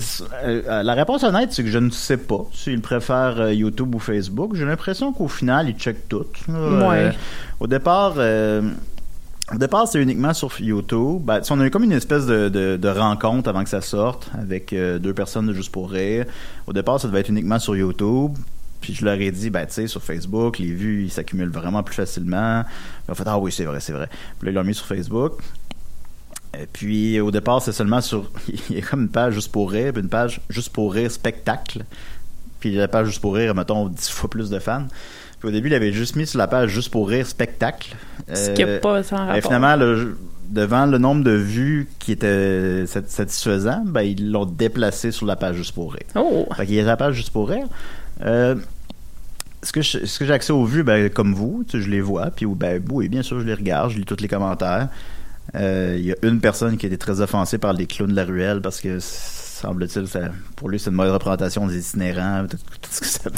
[0.44, 4.00] euh, la réponse honnête, c'est que je ne sais pas s'ils préfèrent euh, YouTube ou
[4.00, 4.56] Facebook.
[4.56, 6.26] J'ai l'impression qu'au final, ils checkent tout.
[6.48, 7.12] Ouais.
[7.60, 8.18] Au départ,
[9.54, 11.22] au départ, c'est uniquement sur YouTube.
[11.22, 14.28] Ben, on a eu comme une espèce de, de, de rencontre avant que ça sorte
[14.36, 16.26] avec euh, deux personnes de Juste pour rire.
[16.66, 18.32] Au départ, ça devait être uniquement sur YouTube.
[18.86, 21.82] Puis je leur ai dit, ben, tu sais, sur Facebook, les vues, ils s'accumulent vraiment
[21.82, 22.62] plus facilement.
[23.08, 24.08] Ils ont fait, ah oui, c'est vrai, c'est vrai.
[24.38, 25.32] Puis là, ils l'ont mis sur Facebook.
[26.56, 28.30] Et puis, au départ, c'est seulement sur.
[28.70, 31.10] Il y a comme une page juste pour rire, puis une page juste pour rire
[31.10, 31.84] spectacle.
[32.60, 34.86] Puis la page juste pour rire, mettons, dix fois plus de fans.
[35.40, 37.96] Puis au début, il avait juste mis sur la page juste pour rire spectacle.
[38.32, 39.42] Ce qui Euh, n'a pas sans et rapport.
[39.42, 40.16] finalement, le-
[40.48, 45.34] devant le nombre de vues qui était sat- satisfaisant, ben, ils l'ont déplacé sur la
[45.34, 46.06] page juste pour rire.
[46.14, 46.46] Oh!
[46.56, 47.66] Fait qu'il est à la page juste pour rire.
[48.24, 48.54] Euh,
[49.66, 51.90] ce que je- ce que j'ai accès aux vues, ben, comme vous, tu sais, je
[51.90, 54.88] les vois, puis ben, oui, bien sûr, je les regarde, je lis tous les commentaires.
[55.54, 58.24] Euh, Il y a une personne qui été très offensée par les clowns de la
[58.24, 58.98] ruelle parce que
[59.60, 60.04] semble-t-il,
[60.56, 62.46] pour lui, c'est une mauvaise représentation des itinérants.
[62.50, 63.30] Tout- tout ce que ça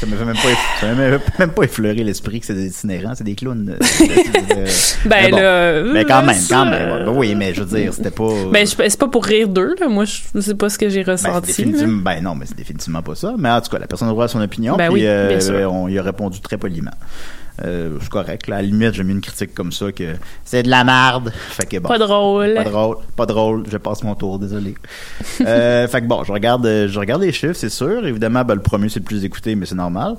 [0.00, 0.48] ça m'a fait même pas,
[0.80, 3.70] ça m'a même, même pas effleuré l'esprit que c'est des itinérants, c'est des clowns.
[3.70, 3.78] euh,
[5.06, 5.36] Ben mais bon.
[5.36, 7.04] là, Mais quand même, quand même.
[7.06, 8.28] Ben oui, mais je veux dire, c'était pas.
[8.52, 9.88] Ben, c'est pas pour rire d'eux, là.
[9.88, 11.64] Moi, je sais pas ce que j'ai Ben, ressenti.
[11.64, 13.34] ben non, mais c'est définitivement pas ça.
[13.38, 14.76] Mais en tout cas, la personne a droit à son opinion.
[14.76, 16.90] Ben puis oui, euh, on y a répondu très poliment.
[17.62, 18.48] Euh, c'est correct.
[18.48, 18.56] Là.
[18.56, 20.14] À la limite, j'ai mis une critique comme ça que
[20.44, 21.32] c'est de la merde.
[21.50, 21.88] Fait que bon.
[21.88, 22.54] Pas drôle.
[22.54, 23.64] Pas drôle, pas drôle.
[23.70, 24.74] Je passe mon tour, désolé.
[25.46, 28.04] euh, fait que bon, je regarde, euh, je regarde les chiffres, c'est sûr.
[28.06, 30.16] Évidemment, ben, le premier c'est le plus écouté, mais c'est normal.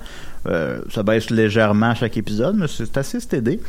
[0.47, 3.59] Euh, ça baisse légèrement à chaque épisode, mais c'est assez stédé.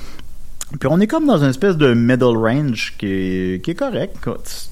[0.80, 4.16] Puis on est comme dans une espèce de middle range qui est, qui est correct.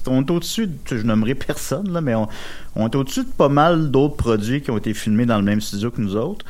[0.07, 2.27] On est au-dessus, de- je nommerai personne, là, mais on,
[2.75, 5.61] on est au-dessus de pas mal d'autres produits qui ont été filmés dans le même
[5.61, 6.45] studio que nous autres.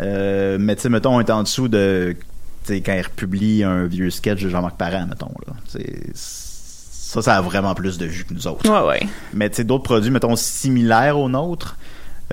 [0.00, 2.16] Euh, mais tu sais, mettons, on est en dessous de
[2.66, 5.32] tu sais, quand ils republient un vieux sketch de Jean-Marc Parent, mettons.
[5.46, 5.54] Là.
[6.14, 8.68] Ça, ça a vraiment plus de vues que nous autres.
[8.68, 9.08] Ouais, ouais.
[9.32, 11.76] Mais tu sais, d'autres produits, mettons, similaires aux nôtres,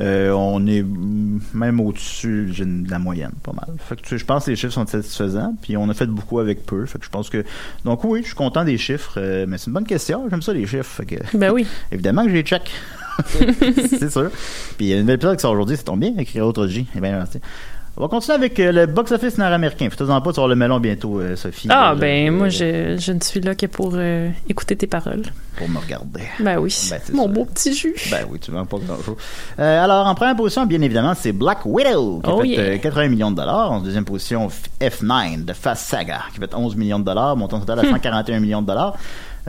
[0.01, 0.83] euh, on est
[1.53, 3.75] même au-dessus j'ai de la moyenne, pas mal.
[3.77, 6.07] Fait que tu sais, je pense que les chiffres sont satisfaisants, puis on a fait
[6.07, 6.85] beaucoup avec peu.
[6.87, 7.45] Fait que je pense que.
[7.85, 10.27] Donc oui, je suis content des chiffres, euh, mais c'est une bonne question.
[10.31, 10.85] J'aime ça les chiffres.
[10.85, 11.67] Fait que, Ben oui.
[11.91, 12.71] évidemment que je les check.
[13.99, 14.29] c'est sûr.
[14.77, 16.67] Puis il y a une nouvelle épisode qui sort aujourd'hui, ça tombe bien, avec autre
[16.67, 16.87] J.
[16.95, 17.39] Eh bien, merci.
[17.95, 19.87] On va continuer avec euh, le box-office nord-américain.
[19.87, 21.67] Fais-toi-en pas, tu avoir le melon bientôt, euh, Sophie.
[21.69, 23.95] Ah, Euh, ben, moi, je, je ne suis là que pour
[24.49, 25.21] écouter tes paroles.
[25.57, 26.21] Pour me regarder.
[26.39, 26.75] Ben oui.
[26.89, 27.29] Ben, c'est Mon ça.
[27.29, 27.93] beau petit jus.
[28.09, 29.17] Ben oui, tu vends pas grand-chose.
[29.59, 32.61] Alors, en première position, bien évidemment, c'est Black Widow, qui a Oh fait yeah.
[32.61, 33.71] euh, 80 millions de dollars.
[33.71, 37.59] En deuxième position, F- F9 de Fast Saga, qui fait 11 millions de dollars, montant
[37.59, 38.97] total à 141 millions de dollars.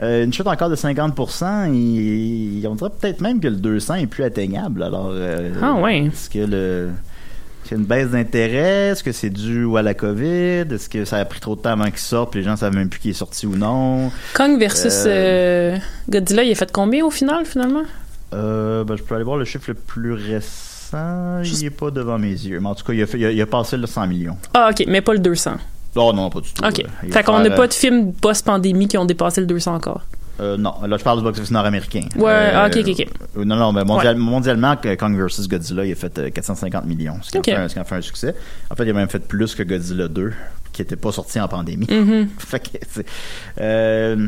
[0.01, 3.95] Euh, une chute encore de 50%, et, et on dirait peut-être même que le 200
[3.95, 4.83] est plus atteignable.
[4.83, 6.05] Alors, euh, Ah ouais.
[6.07, 6.89] Est-ce que le...
[7.63, 8.89] est-ce qu'il y a une baisse d'intérêt?
[8.91, 10.65] Est-ce que c'est dû à la COVID?
[10.73, 12.75] Est-ce que ça a pris trop de temps avant qu'il sorte puis les gens savent
[12.75, 14.11] même plus qu'il est sorti ou non?
[14.33, 15.77] Kong versus euh,
[16.09, 17.83] Godzilla, il a fait combien au final, finalement?
[18.33, 21.41] Euh, ben, je peux aller voir le chiffre le plus récent.
[21.41, 22.59] Juste- Il est pas devant mes yeux.
[22.59, 24.37] Mais en tout cas, il a, fait- il a- il a passé le 100 millions.
[24.53, 25.55] Ah, ok, mais pas le 200.
[25.95, 26.63] Oh non, pas du tout.
[26.65, 26.83] Ok.
[27.03, 30.01] Il Fait qu'on n'a euh, pas de films post-pandémie qui ont dépassé le 200 encore.
[30.41, 32.01] euh, non, là, je parle du box-office nord-américain.
[32.17, 32.89] Ouais, Euh, ah, ok, ok,
[33.37, 33.45] ok.
[33.45, 35.47] non, non, mais mondial- mondialement, Kong vs.
[35.47, 37.17] Godzilla, il a fait euh, 450 millions.
[37.21, 37.47] Ce qui, Ok.
[37.49, 38.35] en fait, fait un succès.
[38.69, 40.33] En fait, il a même fait plus que Godzilla 2,
[40.73, 41.87] qui était pas sorti en pandémie.
[41.89, 42.27] Mhm.
[42.39, 43.01] fait que,
[43.61, 44.27] euh,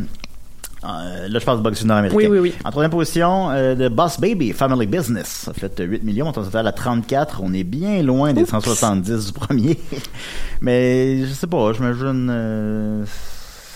[0.84, 2.18] euh, là, je parle du box-office nord-américain.
[2.18, 2.54] Oui, oui, oui.
[2.64, 5.28] En troisième position, euh, The Boss Baby, Family Business.
[5.28, 7.42] Ça fait euh, 8 millions, on est total à 34.
[7.44, 9.80] On est bien loin des 170 du premier.
[10.62, 13.04] Mais je sais pas, j'imagine euh,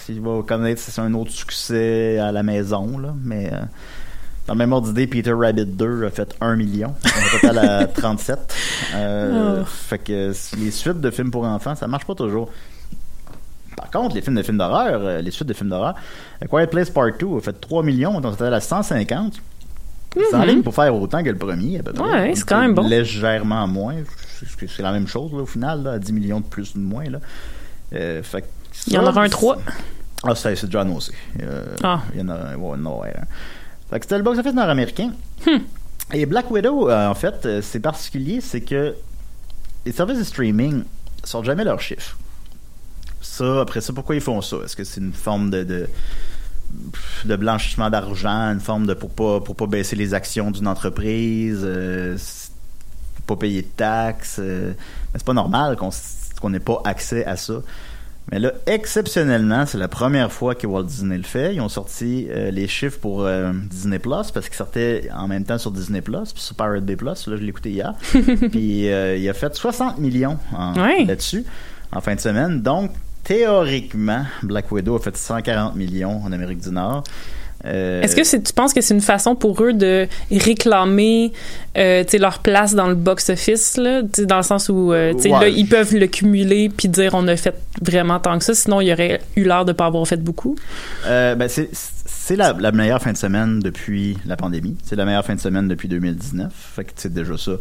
[0.06, 3.14] s'il va connaître si c'est un autre succès à la maison, là.
[3.24, 3.58] Mais euh,
[4.48, 6.94] dans le même ordre d'idée, Peter Rabbit 2 a fait 1 million.
[7.04, 8.56] On est total à 37.
[8.96, 9.66] Euh, Oh.
[9.66, 12.50] Fait que les suites de films pour enfants, ça marche pas toujours.
[13.82, 15.96] Par contre, les films de films d'horreur, euh, les suites de films d'horreur,
[16.50, 19.41] Quiet Place Part 2 a fait 3 millions, on est total à 150.
[20.13, 22.04] C'est en ligne pour faire autant que le premier, à peu près.
[22.04, 22.88] Ouais, c'est quand même bon.
[22.88, 23.96] Légèrement moins.
[24.58, 26.84] C'est- la même chose, là, au final, là, à 10 millions de plus ou de
[26.84, 27.20] moins, là.
[27.94, 28.44] Euh, fait
[28.88, 29.58] Il y en aura un 3.
[30.24, 31.12] Ah, c'est c'est John aussi.
[31.41, 32.02] Euh, Ah.
[32.13, 32.56] Il y en a un.
[32.58, 33.24] Ouais, hein.
[33.89, 35.12] Fait que c'était le box-office nord-américain.
[35.46, 35.58] Hmm.
[36.13, 38.94] Et Black Widow, euh, en fait, c'est particulier, c'est que
[39.86, 40.84] les services de streaming
[41.24, 42.17] sortent jamais leurs chiffres.
[43.21, 44.57] Ça, après ça, pourquoi ils font ça?
[44.65, 45.88] Est-ce que c'est une forme de, de,
[47.89, 52.17] d'argent, une forme de pour pas, pour pas baisser les actions d'une entreprise, euh,
[53.25, 54.38] pour pas payer de taxes?
[54.39, 54.73] euh,
[55.13, 55.89] mais c'est pas normal qu'on
[56.41, 57.62] qu'on n'ait pas accès à ça.
[58.31, 61.53] Mais là, exceptionnellement, c'est la première fois que Walt Disney le fait.
[61.55, 65.43] Ils ont sorti euh, les chiffres pour euh, Disney Plus parce qu'ils sortaient en même
[65.43, 67.27] temps sur Disney Plus puis sur Pirate Bay Plus.
[67.27, 67.93] Là, je l'ai écouté hier.
[68.51, 70.38] puis euh, il a fait 60 millions
[70.77, 71.03] Ouais.
[71.05, 71.43] là-dessus
[71.91, 72.62] en fin de semaine.
[72.62, 72.91] Donc,
[73.23, 77.03] théoriquement, Black Widow a fait 140 millions en Amérique du Nord.
[77.63, 81.31] Euh, Est-ce que tu penses que c'est une façon pour eux de réclamer
[81.77, 85.29] euh, leur place dans le box-office, dans le sens où euh, Ouais.
[85.29, 88.81] là, ils peuvent le cumuler puis dire on a fait vraiment tant que ça, sinon
[88.81, 90.55] il y aurait eu l'air de pas avoir fait beaucoup?
[91.05, 94.77] Euh, ben c'est la, la meilleure fin de semaine depuis la pandémie.
[94.84, 96.51] C'est la meilleure fin de semaine depuis 2019.
[96.75, 97.53] Fait que c'est déjà ça.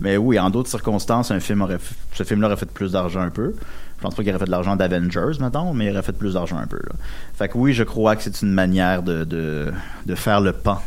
[0.00, 1.78] Mais oui, en d'autres circonstances, un film aurait,
[2.12, 3.54] ce film-là aurait fait plus d'argent un peu.
[3.98, 6.34] Je pense pas qu'il aurait fait de l'argent d'Avengers, mettons, mais il aurait fait plus
[6.34, 6.76] d'argent un peu.
[6.76, 6.92] Là.
[7.34, 9.72] Fait que oui, je crois que c'est une manière de, de,
[10.04, 10.80] de faire le pan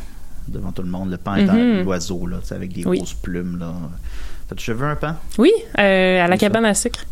[0.48, 1.10] devant tout le monde.
[1.10, 1.84] Le pan étant Mhm.
[1.84, 2.98] l'oiseau, là, tu sais, avec des Oui.
[2.98, 3.72] grosses plumes, là.
[4.48, 5.15] T'as-tu cheveux un pan?
[5.38, 6.38] Oui, euh, à la ça?
[6.38, 7.04] cabane à sucre.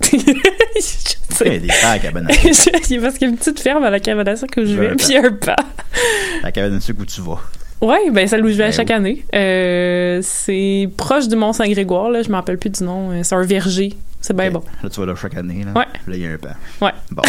[0.02, 1.46] Je sais.
[1.46, 2.70] Il y a des pans à la cabane à sucre.
[2.72, 4.94] Parce qu'il y a une petite ferme à la cabane à sucre où je vais,
[4.94, 5.56] puis un pas.
[6.42, 7.38] La cabane à sucre où tu vas.
[7.82, 8.94] Ouais, ben celle où je vais Ben chaque oui.
[8.94, 9.24] année.
[9.34, 13.10] Euh, c'est proche du Mont Saint-Grégoire, là, je me rappelle plus du nom.
[13.10, 13.94] Euh, C'est un verger.
[14.20, 14.62] C'est bien bon.
[14.82, 15.64] Là, tu vas là chaque année.
[15.64, 15.86] Là, Ouais.
[16.06, 16.50] Là, il y a un pan.
[16.82, 16.92] Ouais.
[17.10, 17.22] Bon.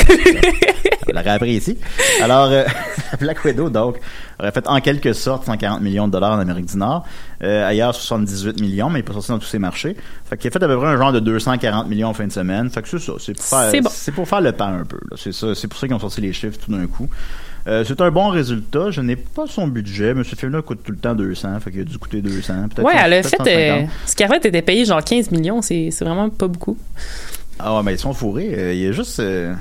[1.07, 1.77] On l'aurait appris ici.
[2.21, 2.65] Alors, euh,
[3.19, 3.97] Black Widow, donc,
[4.39, 7.05] aurait fait en quelque sorte 140 millions de dollars en Amérique du Nord.
[7.43, 9.95] Euh, ailleurs, 78 millions, mais il n'est pas sorti dans tous ces marchés.
[10.25, 12.31] Fait qu'il a fait à peu près un genre de 240 millions en fin de
[12.31, 12.69] semaine.
[12.69, 13.13] Fait que c'est ça.
[13.19, 13.89] C'est pour faire, C'est bon.
[13.91, 14.97] c'est pour faire le pan un peu.
[15.09, 15.17] là.
[15.17, 15.55] C'est ça.
[15.55, 17.09] C'est pour ça qu'ils ont sorti les chiffres tout d'un coup.
[17.67, 18.89] Euh, c'est un bon résultat.
[18.91, 21.59] Je n'ai pas son budget, mais ce film-là coûte tout le temps 200.
[21.59, 22.69] Fait qu'il a dû coûter 200.
[22.69, 23.35] Peut-être Ouais, elle a fait.
[23.41, 23.89] euh, 150.
[24.07, 25.61] Scarlett était payée genre 15 millions.
[25.61, 26.77] C'est c'est vraiment pas beaucoup.
[27.59, 28.49] Ah ouais, mais ils sont fourrés.
[28.57, 29.53] Euh, il y a juste, euh,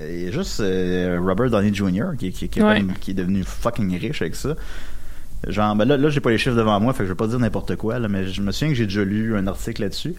[0.00, 2.16] il y a juste Robert Downey Jr.
[2.18, 2.80] qui, qui, qui, est Ouais.
[2.80, 4.54] comme- qui est devenu fucking riche avec ça.
[5.46, 7.28] Genre, ben là, là j'ai pas les chiffres devant moi, fait que je vais pas
[7.28, 10.14] dire n'importe quoi, là, mais je me souviens que j'ai déjà lu un article là-dessus.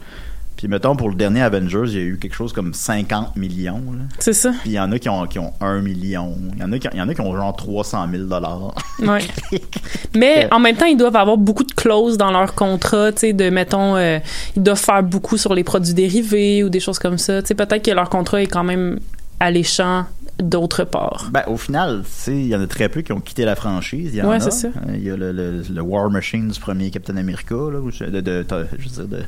[0.58, 3.82] Puis mettons, pour le dernier Avengers, il y a eu quelque chose comme 50 millions.
[4.18, 4.52] C'est ça.
[4.62, 6.36] Puis il y en a qui ont, qui ont 1 million.
[6.56, 8.74] Il y en a qui, il y en a qui ont genre 300 000 dollars.
[9.00, 9.20] Ouais.
[10.16, 13.34] Mais en même temps, ils doivent avoir beaucoup de clauses dans leur contrat, tu sais,
[13.34, 14.18] de, mettons, euh,
[14.56, 17.42] ils doivent faire beaucoup sur les produits dérivés ou des choses comme ça.
[17.44, 19.00] Tu sais, peut-être que leur contrat est quand même
[19.40, 20.06] alléchant
[20.40, 21.30] d'autre part.
[21.32, 23.56] Ben, au final, tu sais, il y en a très peu qui ont quitté la
[23.56, 24.12] franchise.
[24.14, 24.52] Il y en Ouais, a.
[24.52, 24.68] ça.
[24.68, 27.92] Euh, Il y a le, le, le War Machine du premier Captain America, là, ou
[27.92, 29.24] je- de, de, de- je veux dire, de,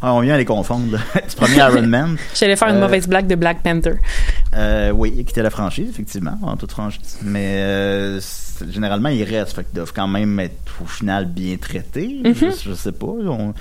[0.00, 0.98] ah, on vient à les confondre, là.
[1.28, 2.16] du premier Iron Man.
[2.34, 3.94] J'allais faire une Euh, mauvaise blague de Black Panther.
[4.54, 7.18] Euh, oui, il a quitté la franchise, effectivement, en toute franchise.
[7.22, 8.20] Mais euh,
[8.70, 12.20] généralement, ils restent, fait qu'ils doivent quand même être au final bien traités.
[12.24, 12.34] Mhm.
[12.34, 13.06] je, je sais pas.
[13.06, 13.52] On,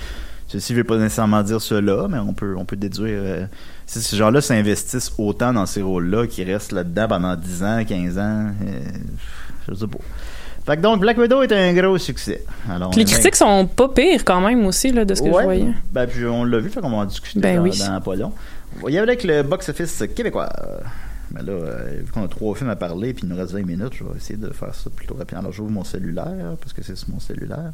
[0.47, 3.47] ceci ne veut pas nécessairement dire cela, mais on peut, on peut déduire.
[3.87, 8.17] Si ces gens-là s'investissent autant dans ces rôles-là, qu'ils restent là-dedans pendant 10 ans, 15
[8.19, 8.79] ans, euh,
[9.67, 9.99] je sais pas.
[10.65, 12.43] Fait que donc, Black Widow est un gros succès.
[12.69, 15.43] Alors, les critiques sont pas pires quand même aussi, là, de ce que Ouais, je
[15.45, 15.67] voyais.
[15.93, 17.79] Ben, puis on l'a vu, fait qu'on va en discuter Ben dans, oui.
[17.79, 18.33] dans pas long.
[18.77, 20.49] On va y aller avec le box-office québécois.
[21.31, 23.65] Ben là, euh, vu qu'on a trois films à parler, puis il nous reste 20
[23.65, 25.39] minutes, je vais essayer de faire ça plutôt rapidement.
[25.39, 27.71] Alors, j'ouvre mon cellulaire, parce que c'est sur mon cellulaire.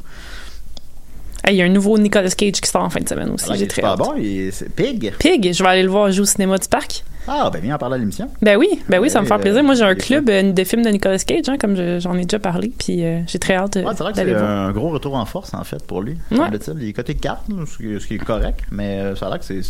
[1.49, 3.45] Il y a un nouveau Nicolas Cage qui sort en fin de semaine aussi.
[3.51, 3.97] Il J'ai très hâte.
[3.97, 4.13] bon,
[4.51, 5.13] c'est Pig.
[5.19, 7.03] Pig, je vais aller le voir jouer au cinéma du parc.
[7.27, 8.29] Ah, ben viens en parler à l'émission.
[8.41, 9.63] Ben oui, ben oui, ça me Ouais, fait plaisir.
[9.63, 12.15] Moi, j'ai un euh, club euh, de films de Nicolas Cage, hein, comme je- j'en
[12.17, 14.71] ai déjà parlé, puis euh, j'ai très hâte euh, Ouais, c'est vrai que c'est un
[14.71, 16.17] gros retour en force, en fait, pour lui.
[16.31, 16.47] Ouais.
[16.81, 19.45] Il est coté 4, là, ce qui, est correct, mais euh, ça a l'air que
[19.45, 19.61] c'est.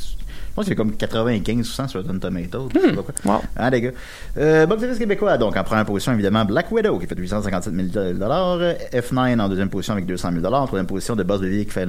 [0.54, 2.70] Je pense qu'il y a comme 95% sur Rotten Tomatoes.
[2.72, 3.04] quoi.
[3.26, 3.42] Wow.
[3.58, 3.89] Hein, les gars.
[4.38, 7.88] Euh, Box office québécois, donc en première position, évidemment, Black Widow, qui fait 857 000
[7.98, 11.72] euh, F9 en deuxième position avec 200 000 En troisième position, de Buzz Baby qui
[11.72, 11.82] fait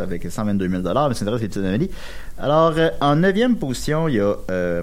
[0.00, 1.90] avec 122 000 Mais c'est vrai, c'est petites anomalies.
[2.40, 4.82] Alors, euh, en neuvième position, il y a euh,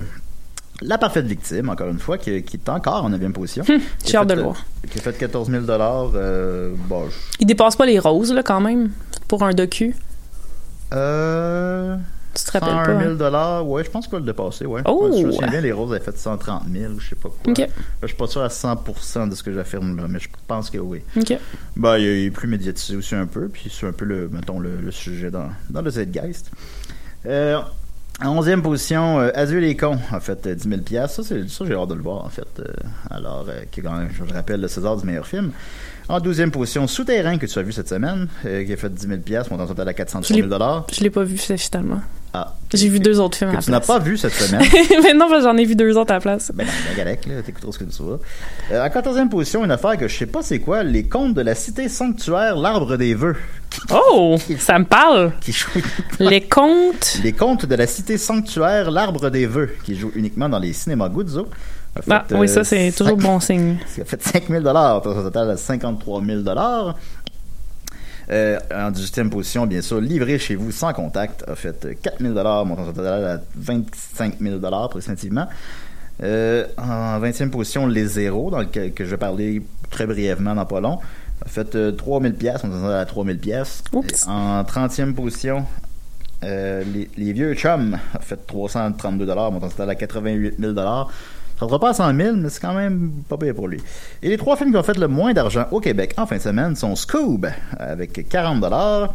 [0.82, 3.66] La Parfaite Victime, encore une fois, qui, qui est encore en neuvième position.
[3.66, 4.66] Qui a Hum, J'ai hâte fait, de le euh, voir.
[4.90, 5.64] Qui a fait 14 000
[6.16, 8.92] euh, bon, je- Il dépasse pas les roses, là, quand même,
[9.28, 9.94] pour un docu?
[10.94, 11.98] euh,
[12.46, 13.00] Tu te rappelles 101 pas?
[13.00, 13.16] 000 hein?
[13.16, 14.82] dollars, ouais, je pense qu'il va le dépasser, ouais.
[14.86, 15.10] Oh!
[15.12, 17.52] Je me souviens bien, les roses avaient fait 130 000 ou je sais pas quoi.
[17.52, 17.58] Ok.
[17.58, 17.68] Là,
[18.04, 20.78] je suis pas sûr à 100% de ce que j'affirme là, mais je pense que
[20.78, 21.02] oui.
[21.18, 21.38] Ok.
[21.76, 24.76] Ben, il est plus médiatisé aussi un peu, puis c'est un peu le, mettons, le,
[24.78, 26.52] le sujet dans, dans le Zeitgeist.
[27.26, 27.60] Euh,
[28.22, 31.66] en 11e position, euh, Adieu les cons a fait euh, 10 000 Ça, c'est, ça
[31.66, 32.48] j'ai hâte de le voir, en fait.
[32.60, 32.66] Euh,
[33.10, 35.52] alors, euh, qui je le rappelle, le César du meilleur film.
[36.10, 39.08] En 12e position, Souterrain, que tu as vu cette semaine, euh, qui a fait 10
[39.08, 40.50] 000 montant total à 403 000
[40.92, 42.02] Je l'ai pas vu, finalement.
[42.34, 42.54] Ah.
[42.74, 43.88] J'ai vu deux autres films à Que la tu n'as place.
[43.88, 44.62] pas vu cette semaine.
[45.04, 46.52] Mais non, parce que j'en ai vu deux autres à la place.
[46.54, 48.20] Ben non, ben galec, là, t'écouteras ce que tu vas.
[48.72, 51.42] Euh, en 14e position, une affaire que je sais pas c'est quoi, les contes de
[51.42, 53.36] la cité sanctuaire, l'arbre des vœux.
[53.92, 54.38] Oh!
[54.60, 55.32] Ça me parle!
[55.42, 55.70] Qui joue
[56.20, 57.20] Les contes?
[57.24, 61.10] Les contes de la cité sanctuaire, l'arbre des vœux, qui joue uniquement dans les cinémas
[61.10, 61.48] Guzzo.
[61.96, 63.78] fait, Ah, oui, ça, c'est euh, toujours cinq- bon signe.
[63.96, 66.42] Ça fait 5 000 au total à 53 000
[68.32, 72.20] euh, en 18e position, bien sûr, livré chez vous sans contact a fait euh, 4
[72.22, 72.34] 000
[72.66, 75.48] montant total à 25 000 précisément.
[76.22, 80.66] Euh, en 20e position, les zéros, dans lequel que je vais parler très brièvement dans
[80.66, 81.00] pas long,
[81.44, 83.84] a fait euh, 3 000 pièces, on est à 3 000 pièces.
[84.28, 85.66] En 30e position,
[86.44, 90.74] euh, les, les vieux chums a fait 332 montant total à 88 000
[91.60, 93.82] ça ne pas à 100 000, mais c'est quand même pas pire pour lui.
[94.24, 96.42] Et les trois films qui ont fait le moins d'argent au Québec en fin de
[96.42, 98.64] semaine sont Scoob, avec 40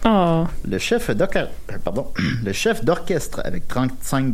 [0.04, 0.44] Oh.
[0.68, 1.50] le chef d'orchestre,
[1.82, 2.08] pardon,
[2.44, 4.30] le chef d'orchestre avec 35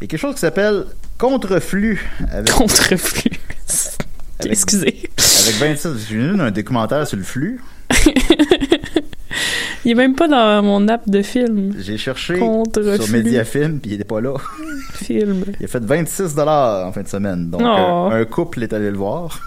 [0.00, 0.86] et quelque chose qui s'appelle
[1.18, 2.00] Contreflux
[2.32, 3.30] avec, Contreflux.
[4.40, 5.10] Avec- Excusez.
[5.44, 6.08] avec 26.
[6.08, 7.62] J'ai vu un documentaire sur le flux.
[9.84, 11.74] Il est même pas dans mon app de film.
[11.78, 14.34] J'ai cherché sur Mediafilm, puis il était pas là.
[14.94, 15.44] Film.
[15.60, 17.50] Il a fait 26 en fin de semaine.
[17.50, 18.08] Donc, Oh.
[18.12, 19.40] euh, un couple est allé le voir.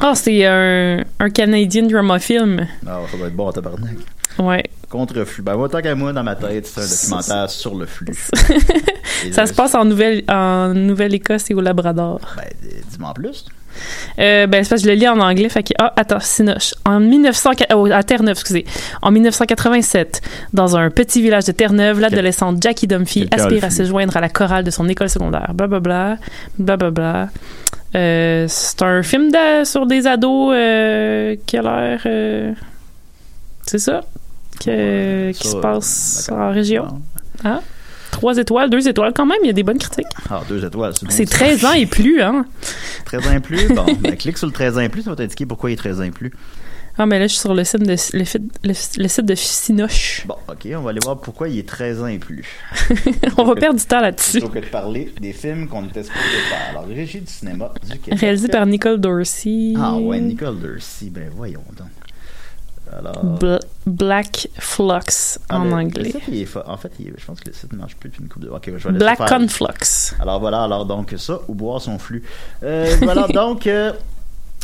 [0.00, 2.66] Ah, c'est un, un Canadian drama film.
[2.86, 3.96] Alors, ça doit être bon à tabarnak.
[4.38, 4.64] Ouais.
[4.90, 5.42] Contre flux.
[5.42, 8.12] Ben, moi, tant qu'à moi, dans ma tête, c'est un documentaire sur le flux.
[9.32, 12.20] Ça là, se passe en Nouvelle en Nouvelle-Écosse et au Labrador.
[12.36, 12.44] Ben,
[12.90, 13.46] dis-moi en plus.
[14.18, 15.48] Euh, ben, c'est parce que je le lis en anglais.
[15.48, 16.74] Fait que, ah, attends, Sinoche.
[16.84, 18.64] En 1900, oh, à Terre-Neuve, excusez.
[19.02, 20.20] En 1987,
[20.52, 24.28] dans un petit village de Terre-Neuve, l'adolescente Jackie Dumphy aspire à se joindre à la
[24.28, 25.52] chorale de son école secondaire.
[25.54, 26.18] Blablabla.
[26.58, 27.28] Blablabla.
[27.96, 32.00] Euh, c'est un film de- sur des ados euh, qui a l'air.
[32.06, 32.52] euh,
[33.66, 34.02] c'est ça?
[34.64, 36.86] Que- qui Ça, se passe en région?
[37.44, 37.60] Hein?
[38.14, 40.06] Trois étoiles, deux étoiles quand même, il y a des bonnes critiques.
[40.30, 40.92] Ah, deux étoiles.
[41.02, 41.08] bon.
[41.10, 42.46] C'est 13 ans et plus, hein?
[43.06, 43.66] 13 ans et plus?
[43.74, 45.76] Bon, ben, clique sur le 13 ans et plus, ça va t'indiquer pourquoi il est
[45.76, 46.32] 13 ans et plus.
[46.96, 48.68] Ah, mais là, je suis sur le site de, le, fit- le,
[49.02, 50.22] le site de Sinoche.
[50.28, 52.44] Bon, ok, on va aller voir pourquoi il est 13 ans et plus.
[53.36, 54.38] On va perdre du temps là-dessus.
[54.38, 56.70] Plutôt que de parler des films qu'on était supposé faire.
[56.70, 58.20] Alors, régie du cinéma du Québec.
[58.20, 59.72] Réalisé par Nicole Dorsey.
[59.76, 61.88] Ah ouais, Nicole Dorsey, ben voyons donc.
[62.98, 63.24] Alors...
[63.38, 66.10] Bl- Black Flux Ah, en le- le anglais.
[66.10, 67.96] site, il est fa- en fait, il est- je pense que le site ne marche
[67.96, 68.48] plus depuis une coupe de...
[68.48, 69.18] Ok, je vais Black.
[69.18, 70.14] Conflux.
[70.20, 72.22] Alors voilà, alors donc ça, ou boire son flux.
[72.62, 73.92] Euh, voilà, donc, euh,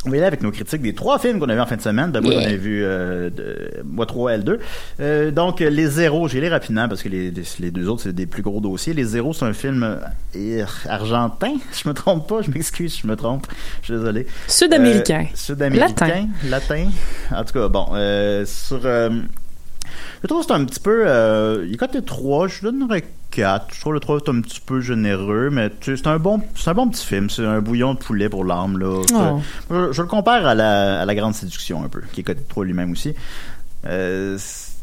[0.07, 1.77] on va y aller avec nos critiques des trois films qu'on a vus en fin
[1.77, 2.11] de semaine.
[2.15, 2.23] Yeah.
[2.23, 4.59] j'en ai vu, euh, de, moi, 3, L2.
[5.01, 8.27] Euh, donc, Les Zéros, j'ai les rapidement parce que les, les, deux autres, c'est des
[8.27, 8.95] plus gros dossiers.
[8.95, 9.99] Les Zéros, c'est un film
[10.37, 12.41] euh, argentin, je me trompe pas.
[12.41, 13.47] Je m'excuse je me trompe.
[13.83, 14.27] Je suis désolé.
[14.49, 15.27] Sud-américain.
[15.31, 16.07] Euh, Sud-américain.
[16.07, 16.29] Latin.
[16.49, 16.91] Latin.
[17.35, 18.81] En tout cas, bon, euh, sur...
[18.85, 19.11] euh,
[20.23, 21.05] je trouve que c'est un petit peu...
[21.07, 23.67] Euh, il est coté 3, je donnerais 4.
[23.73, 26.43] Je trouve le 3 est un petit peu généreux, mais tu sais, c'est un bon
[26.55, 27.31] c'est un bon petit film.
[27.31, 28.79] C'est un bouillon de poulet pour l'âme.
[28.79, 29.01] là.
[29.15, 29.41] Oh.
[29.71, 32.43] Je, je le compare à la, à la Grande Séduction un peu, qui est coté
[32.49, 33.15] 3 lui-même aussi.
[33.87, 34.37] Euh,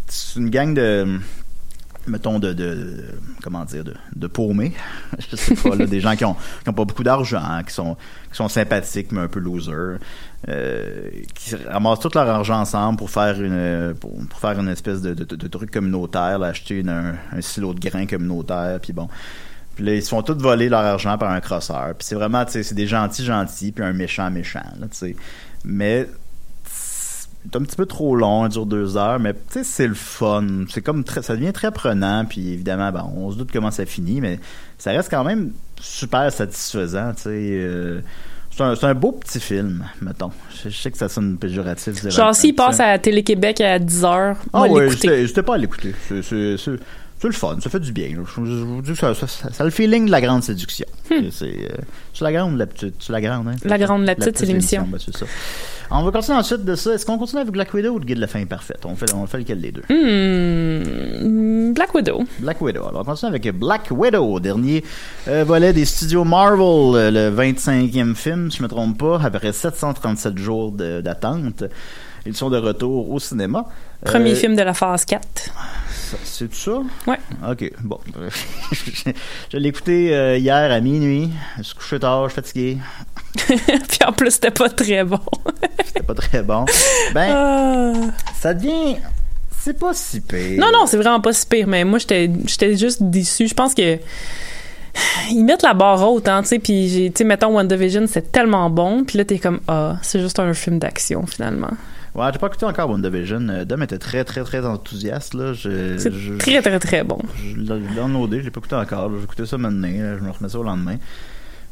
[0.07, 1.19] c'est une gang de
[2.07, 3.05] mettons de, de
[3.43, 4.73] comment dire de, de paumés
[5.29, 7.95] je sais pas là, des gens qui ont, qui ont pas beaucoup d'argent qui sont
[8.31, 9.99] qui sont sympathiques mais un peu losers
[10.47, 15.01] euh, qui ramassent tout leur argent ensemble pour faire une pour, pour faire une espèce
[15.01, 19.07] de, truc communautaire là, acheter un, un silo de grains communautaire puis bon
[19.77, 21.93] puis là, ils se font tous voler leur argent par un crosseur.
[21.93, 25.15] Puis c'est vraiment, tu sais, c'est des gentils gentils, puis un méchant méchant, tu sais.
[25.63, 26.07] Mais
[27.43, 29.93] c'est un petit peu trop long, il dure deux heures, mais tu sais, c'est le
[29.93, 30.65] fun.
[30.69, 33.85] C'est comme très, ça devient très prenant, puis évidemment, ben, on se doute comment ça
[33.85, 34.39] finit, mais
[34.77, 37.29] ça reste quand même super satisfaisant, tu sais.
[37.29, 38.01] euh,
[38.57, 40.31] c'est un, beau petit film, mettons.
[40.63, 42.03] Je, je sais que ça sonne péjoratif.
[42.03, 45.57] de Genre, s'il passe à Télé-Québec à 10h, ah on ouais, j'étais j'étais pas à
[45.57, 45.93] l'écouter.
[46.07, 46.57] C'est-
[47.23, 48.09] le fun, ça fait du bien.
[48.13, 50.85] Je, vous dis que ça, ça, ça, ça a le feeling de la grande séduction.
[51.31, 51.77] C'est euh,
[52.13, 52.95] c'est la grande la petite?
[52.99, 53.55] C'est la grande, hein?
[53.63, 53.67] Hmm.
[53.67, 54.87] La grande, la petite, c'est l'émission.
[54.87, 55.25] ben, c'est ça.
[55.89, 56.93] On va continuer ensuite de ça.
[56.93, 58.79] Est-ce qu'on continue avec Black Widow ou le guide de la fin parfaite?
[58.85, 59.83] On fait, on fait lequel des deux?
[59.89, 62.23] Hmm, Black Widow.
[62.39, 62.87] Black Widow.
[62.87, 64.83] Alors, on continue avec Black Widow, dernier
[65.27, 69.51] euh, volet des studios Marvel, euh, le 25e film, si je me trompe pas, après
[69.53, 71.63] 737 jours d'attente.
[72.25, 73.65] Ils sont de retour au cinéma.
[74.03, 75.21] Premier Euh, film de la phase 4.
[75.89, 76.71] ça- C'est ça?
[77.07, 77.19] Ouais.
[77.49, 77.99] OK, bon.
[79.51, 81.31] je l'ai écouté euh, hier à minuit.
[81.57, 82.77] Je suis couché tard, je suis fatigué.
[83.47, 85.19] Puis en plus, c'était pas très bon.
[85.85, 86.65] C'était pas très bon.
[87.13, 87.93] Ben, Ah.
[88.37, 88.97] ça devient...
[89.67, 90.57] C'est pas si pire.
[90.61, 93.47] Non, non, c'est vraiment pas si pire, mais moi, j'étais j'étais juste déçu.
[93.49, 93.97] Je pense que.
[95.29, 98.31] Ils mettent la barre haute, hein, tu sais, puis, j'ai- tu sais, mettons, WandaVision, c'est
[98.31, 101.69] tellement bon, puis là, t'es comme, ah, c'est juste un film d'action, finalement.
[102.15, 103.47] Ouais, j'ai pas écouté encore WandaVision.
[103.49, 105.51] Euh, Dom était très, très, très enthousiaste, là.
[105.97, 107.19] C'est très, très, très bon.
[107.37, 109.11] je l'ai downloadé, je l'ai pas écouté encore.
[109.17, 110.95] J'ai écouté ça maintenant, je me remets ça au lendemain.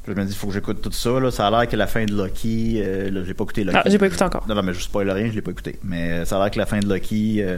[0.08, 1.20] Je me dis, il faut que j'écoute tout ça.
[1.20, 1.32] Là.
[1.32, 2.82] Ça a l'air que la fin de Loki.
[2.84, 3.78] Euh, là, j'ai pas écouté Loki.
[3.84, 4.46] Ah, j'ai pas écouté encore.
[4.48, 5.80] Non, non, mais je spoil rien, je l'ai pas écouté.
[5.84, 7.58] Mais euh, ça a l'air que la fin de Loki euh,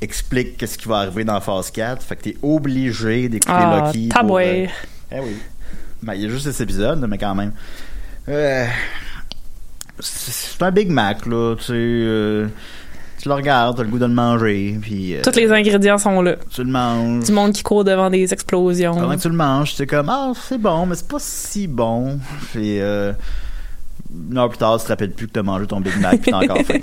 [0.00, 2.02] explique qu'est-ce qui va arriver dans phase 4.
[2.02, 4.08] Fait que t'es obligé d'écouter Ah, Loki.
[4.08, 4.64] pour, taboué.
[5.12, 5.36] euh, Eh oui.
[6.02, 7.52] Ben, il y a juste cet épisode, mais quand même.
[8.26, 8.68] C'est
[10.00, 11.54] c'est un Big Mac, là.
[11.56, 12.46] Tu sais.
[13.24, 15.16] Tu le regardes, t'as le goût de le manger, puis...
[15.16, 16.36] euh, Tous les ingrédients sont là.
[16.50, 17.24] Tu le manges.
[17.24, 18.94] Du monde qui court devant des explosions.
[18.94, 22.18] Pendant que tu le manges, c'est comme ah c'est bon, mais c'est pas si bon.
[22.52, 23.12] Puis euh,
[24.30, 26.30] une heure plus tard, tu te rappelles plus que t'as mangé ton Big Mac puis
[26.30, 26.80] t'as encore faim.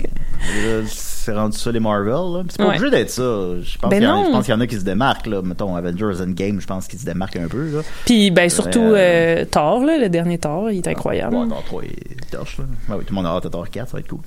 [0.88, 2.12] C'est rendu ça les Marvel.
[2.12, 2.42] là.
[2.48, 2.70] C'est pas Ouais.
[2.76, 3.22] obligé d'être ça.
[3.62, 4.26] Je pense Ben qu'il y, en- non.
[4.26, 5.26] je pense qu'il y en a qui se démarquent.
[5.28, 5.40] Là.
[5.42, 7.70] Mettons Avengers Endgame, je pense qu'ils se démarquent un peu.
[7.76, 7.80] Là.
[8.04, 11.36] Puis, ben, surtout, Euh, Thor, là, le dernier Thor, il est incroyable.
[11.36, 12.58] Ouais, Thor 3 est torche.
[12.58, 12.64] Là.
[12.88, 14.18] Ouais, oui, tout le monde a hâte à Thor 4, ça va être cool.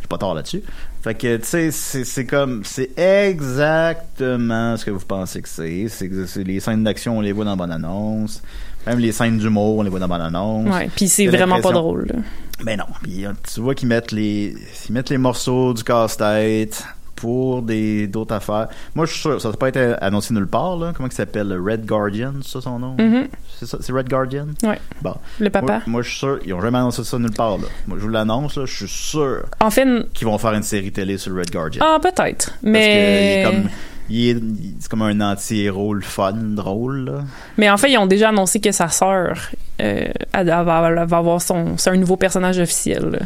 [0.00, 0.62] J'ai pas tort là-dessus.
[1.08, 5.88] Fait que, tu sais, c'est comme, c'est exactement ce que vous pensez que c'est.
[5.88, 8.42] C'est que c'est les scènes d'action, on les voit dans la bande-annonce.
[8.86, 10.68] Même les scènes d'humour, on les voit dans la bande-annonce.
[10.70, 12.08] Ouais, puis c'est vraiment pas drôle.
[12.12, 12.20] là.
[12.62, 12.84] Ben non.
[13.02, 14.54] Puis euh, tu vois qu'ils mettent les
[14.86, 16.84] ils mettent les morceaux du casse-tête
[17.20, 18.68] pour des d'autres affaires.
[18.94, 20.92] Moi je suis sûr, ça n'a pas été annoncé nulle part là.
[20.96, 21.52] Comment il s'appelle?
[21.52, 22.94] Red Guardian, c'est ça son nom?
[22.98, 23.28] Mhm.
[23.60, 24.46] C'est Red Guardian?
[24.62, 24.78] Ouais.
[25.02, 25.14] Bon.
[25.40, 25.66] Le papa.
[25.66, 27.64] Moi, moi, je suis sûr, ils ont jamais annoncé ça nulle part là.
[27.86, 31.18] Moi je vous l'annonce je suis sûr En fait, qu'ils vont faire une série télé
[31.18, 31.84] sur Red Guardian.
[31.84, 32.50] ah, peut-être.
[32.50, 33.42] Parce que Mais.
[33.44, 33.68] comme
[34.10, 37.24] c'est comme un anti-héros, le fun, drôle, là.
[37.58, 39.38] Mais en fait, ils ont déjà annoncé que sa sœur
[39.82, 40.76] euh, va,
[41.16, 43.10] avoir son, c'est un nouveau personnage officiel.
[43.10, 43.18] là.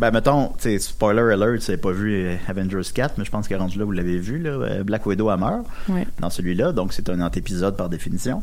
[0.00, 3.58] Ben, mettons, spoiler alert, vous n'avez pas vu euh, Avengers 4, mais je pense qu'à
[3.58, 4.50] rendu là, vous l'avez vu, là.
[4.50, 6.06] euh, Black Widow, elle meurt Ouais.
[6.20, 8.42] dans celui-là, donc c'est un antépisode par définition.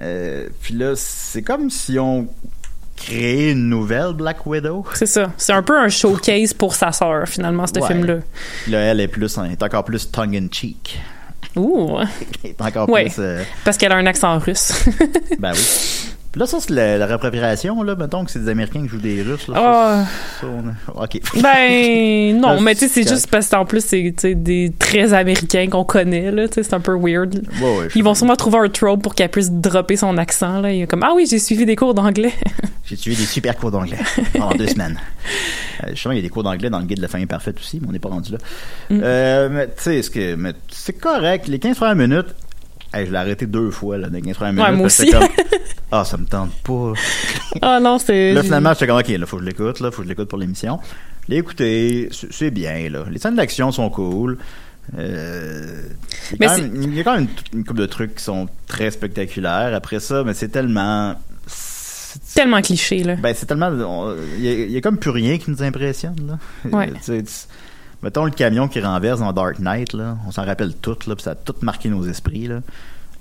[0.00, 2.26] Euh, puis là, c'est comme si on
[2.96, 4.84] créait une nouvelle Black Widow.
[4.94, 5.30] C'est ça.
[5.36, 7.86] C'est un peu un showcase pour sa sœur, finalement, ce Ouais.
[7.86, 8.16] film-là.
[8.68, 10.98] Là, elle est plus, est encore plus tongue-in-cheek.
[11.54, 11.98] Ouh,
[12.44, 13.04] Elle est encore Ouais.
[13.04, 13.14] plus...
[13.18, 14.72] euh, parce qu'elle a un accent russe.
[15.38, 15.60] ben oui.
[16.36, 17.96] Là, ça, c'est la, la réappropriation, là.
[17.96, 19.54] Mettons que c'est des Américains qui jouent des Russes, là.
[19.56, 20.04] Ah.
[20.38, 20.68] Ça, ça, on
[21.00, 21.20] a- OK.
[21.42, 25.84] ben non, mais tu sais, c'est juste parce qu'en plus, c'est des très américains qu'on
[25.84, 26.46] connaît, là.
[26.46, 27.34] Tu sais, c'est un peu weird.
[27.34, 30.60] Ouais, ouais, je Ils vont sûrement trouver un trope pour qu'elle puisse dropper son accent,
[30.60, 30.86] là.
[30.86, 32.34] Comme, ah oui, j'ai suivi des cours d'anglais.
[32.88, 33.98] J'ai suivi des super cours d'anglais
[34.32, 34.98] pendant deux semaines.
[35.84, 37.58] Euh, justement, il y a des cours d'anglais dans le guide de la famille parfaite
[37.58, 38.38] aussi, mais on n'est pas rendu là.
[38.88, 39.00] Mm.
[39.02, 41.48] Euh, mais tu sais, que, c'est correct.
[41.48, 42.34] Les 15 premières minutes,
[43.00, 44.68] hey, je l'ai arrêté deux fois, là, les 15 premières minutes.
[44.70, 45.10] Ouais, moi aussi.
[45.10, 45.22] comme,
[45.92, 46.92] ah, ça me tente pas.
[47.62, 48.32] Ah non, c'est.
[48.32, 50.28] Là, finalement, j'étais comme, OK, là, faut que je l'écoute, là, faut que je l'écoute
[50.28, 50.78] pour l'émission.
[51.28, 53.04] L'ai écouté, c'est bien, là.
[53.10, 54.38] Les scènes d'action sont cool.
[54.96, 55.82] Euh,
[56.32, 58.14] il, y a quand même, il y a quand même une, une couple de trucs
[58.14, 59.74] qui sont très spectaculaires.
[59.74, 61.16] Après ça, mais c'est tellement...
[61.48, 63.16] c'est- tellement cliché, là.
[63.16, 63.70] ben, c'est tellement.
[64.38, 66.38] Il y, y a comme plus rien qui nous impressionne, là.
[66.76, 66.90] Ouais.
[66.94, 67.32] Tu sais, tu-
[68.02, 70.16] mettons le camion qui renverse dans Dark Knight, là.
[70.26, 72.60] On s'en rappelle tout, là, puis ça a tout marqué nos esprits, là.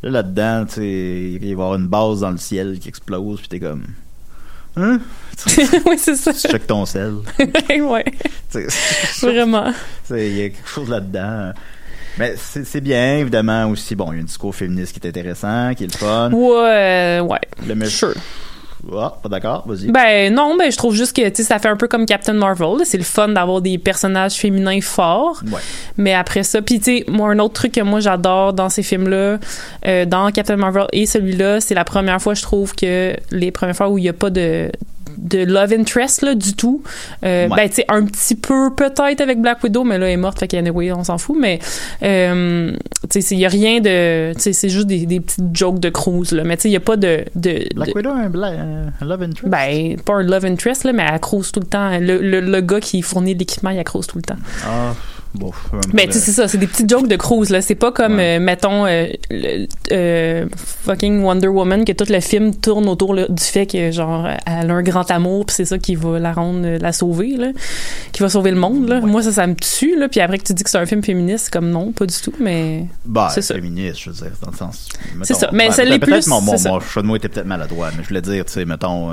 [0.04, 3.40] Là, là-dedans, tu sais, il va y avoir une base dans le ciel qui explose,
[3.40, 3.84] puis t'es comme.
[4.78, 5.00] Hein?
[5.86, 6.34] oui, c'est ça.
[6.34, 7.16] Tu checkes ton sel.
[7.70, 8.06] ouais,
[9.22, 9.74] vraiment.
[10.10, 11.54] Il y a quelque chose là-dedans.
[12.18, 13.96] Mais c'est c'est bien, évidemment, aussi.
[13.96, 16.32] Bon, il y a un discours féministe qui est intéressant, qui est le fun.
[16.32, 17.40] Ouais, ouais.
[17.66, 18.14] Le Sure.
[18.94, 19.92] Ah, pas d'accord, vas-y.
[19.92, 22.34] Ben non, ben je trouve juste que tu sais ça fait un peu comme Captain
[22.34, 25.42] Marvel, c'est le fun d'avoir des personnages féminins forts.
[25.52, 25.60] Ouais.
[25.98, 28.84] Mais après ça, puis tu sais moi un autre truc que moi j'adore dans ces
[28.84, 29.40] films-là,
[29.86, 33.76] euh, dans Captain Marvel et celui-là, c'est la première fois je trouve que les premières
[33.76, 34.72] fois où il y a pas de
[35.18, 36.82] de love interest là du tout.
[37.24, 37.56] Euh, Ouais.
[37.56, 40.40] Ben tu sais un petit peu peut-être avec Black Widow, mais là elle est morte
[40.40, 41.38] fait qu'anyway on s'en fout.
[41.40, 41.60] Mais
[42.04, 42.72] euh,
[43.10, 45.80] tu sais il y a rien de, tu sais c'est juste des, des petites jokes
[45.80, 46.44] de cruise là.
[46.44, 48.54] Mais tu sais il y a pas de, de, Black de- Widow, un, bla-
[49.02, 49.48] un love interest?
[49.50, 51.98] ben, pas un love interest, là, mais elle crouse tout le temps.
[52.00, 54.38] Le, le, le gars qui fournit l'équipement, il crouse tout le temps.
[54.66, 54.94] Ah,
[55.36, 55.52] bon.
[55.94, 57.62] Mais tu sais, c'est ça, c'est des petites jokes de cruise, là.
[57.62, 58.38] C'est pas comme, Ouais.
[58.38, 60.46] euh, mettons, euh, le- euh,
[60.86, 64.72] fucking Wonder Woman, que tout le film tourne autour là, du fait que, genre, elle
[64.72, 67.48] a un grand amour, puis c'est ça qui va la rendre, la sauver, là.
[68.12, 69.00] Qui va sauver le monde, là.
[69.00, 69.06] Ouais.
[69.10, 70.08] Moi, ça, ça me tue, là.
[70.10, 72.34] Puis après que tu dis que c'est un film féministe, comme non, pas du tout,
[72.40, 72.86] mais.
[73.06, 74.90] Bah, C'est féministe, je veux dire, dans le sens.
[75.24, 76.70] C'est ça, mais ça l'est peut-être plus, Mon, mon, ça.
[76.70, 79.12] mon choix de mot était peut-être maladroit, mais je voulais dire, tu sais, mettons,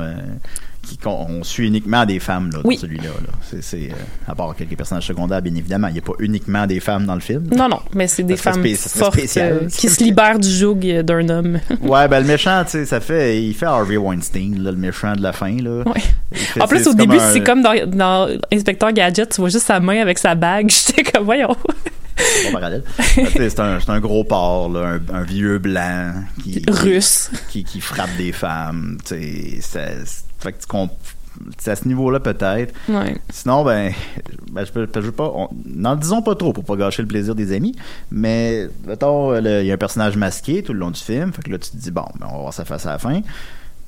[1.03, 2.76] qu'on- on suit uniquement des femmes là, dans Oui.
[2.76, 3.05] celui-là.
[3.05, 3.59] Là.
[3.61, 3.95] C'est, euh,
[4.28, 7.14] à part quelques personnages secondaires, bien évidemment, il n'y a pas uniquement des femmes dans
[7.14, 7.45] le film.
[7.57, 11.28] Non, non, mais c'est des femmes fortes euh, qui se libèrent du joug euh, d'un
[11.28, 11.59] homme.
[11.83, 15.14] Ouais, ben le méchant, tu sais, ça fait, il fait Harvey Weinstein, là, le méchant
[15.14, 15.83] de la fin, là.
[15.87, 16.01] Ouais.
[16.33, 19.51] Il fait- En plus, au début, un- c'est comme dans, dans Inspecteur Gadget, tu vois
[19.51, 20.70] juste sa main avec sa bague.
[20.87, 21.55] J'étais comme, voyons.
[22.52, 22.58] Bon
[23.32, 27.30] sais, c'est, un, gros porc, là, un, un vieux blanc qui, Russe.
[27.48, 28.98] qui, qui frappe des femmes.
[29.04, 29.98] Tu sais,
[30.38, 30.58] fait que
[31.70, 32.74] à ce niveau-là peut-être.
[32.88, 33.16] Ouais.
[33.30, 33.92] Sinon, ben,
[34.50, 35.32] ben, je peux, je veux pas,
[35.66, 37.74] n'en disons pas trop pour pas gâcher le plaisir des amis,
[38.10, 41.42] mais, mettons, le- il y a un personnage masqué tout le long du film, fait
[41.42, 43.22] que là, tu te dis, bon, ben, on va voir sa face à la fin.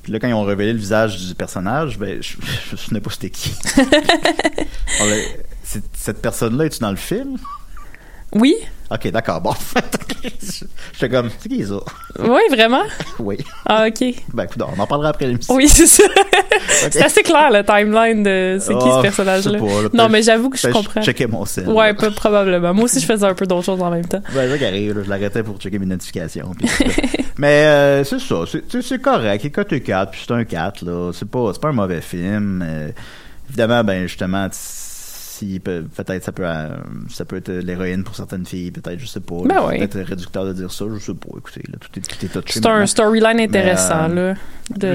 [0.01, 2.33] Puis là, quand ils ont révélé le visage du personnage, ben, je,
[2.67, 3.53] je me souvenais pas c'était qui.
[5.93, 7.37] Cette personne-là, es-tu dans le film?
[8.33, 8.55] Oui?
[8.91, 9.53] Ok, d'accord, bon.
[10.93, 11.75] J'étais comme, c'est qui ça?
[12.19, 12.83] Oui, vraiment?
[13.19, 13.37] Oui.
[13.65, 14.03] Ah, OK.
[14.33, 15.55] Ben, écoute, on en parlera après l'émission.
[15.55, 16.03] Oui, c'est ça.
[16.67, 19.57] c'est assez clair, le timeline de c'est qui Oh, ce personnage-là.
[19.57, 21.01] je sais pas, là, Non, mais j'avoue que je comprends.
[21.01, 21.67] checkais mon sel.
[21.69, 22.73] Ouais, pas, probablement.
[22.73, 24.21] Moi aussi, je faisais un peu d'autres choses en même temps.
[24.33, 26.51] Ben, ça qui arrive, là, je l'arrêtais pour checker mes notifications.
[26.57, 26.69] puis.
[27.37, 28.35] Mais euh, c'est ça,
[28.81, 29.43] c'est- correct.
[29.43, 31.11] Il est coté 4, puis c'est un 4, là.
[31.13, 32.63] C'est pas, c'est pas un mauvais film.
[32.65, 32.89] Euh,
[33.49, 34.47] évidemment, ben justement,
[35.35, 36.69] si peut-être ça peut euh,
[37.09, 39.35] ça peut être l'héroïne pour certaines filles, peut-être, je sais pas.
[39.45, 39.79] Ben oui.
[39.79, 41.37] peut-être réducteur de dire ça, je sais pas.
[41.37, 42.59] Écoutez, là, tout est, tout est touché.
[42.59, 44.33] C'est un storyline intéressant, Mais, euh,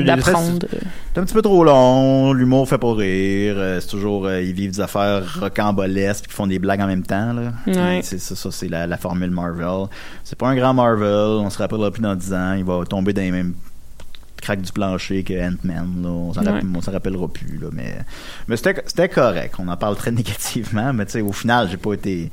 [0.00, 0.66] là, d'apprendre.
[1.12, 4.54] C'est un petit peu trop long, l'humour fait pas rire, euh, c'est toujours euh, ils
[4.54, 7.52] vivent des affaires rocambolesques puis ils font des blagues en même temps là.
[7.66, 8.00] Ouais.
[8.02, 9.88] C'est ça, ça c'est la, la formule Marvel.
[10.24, 13.12] C'est pas un grand Marvel, on se rappellera plus dans 10 ans, il va tomber
[13.12, 13.54] dans les mêmes
[14.40, 16.60] craques du plancher que Ant-Man on s'en Ouais.
[16.92, 17.94] rappellera plus là, mais
[18.48, 22.30] mais c'était correct, on en parle très négativement, mais au final, j'ai pas été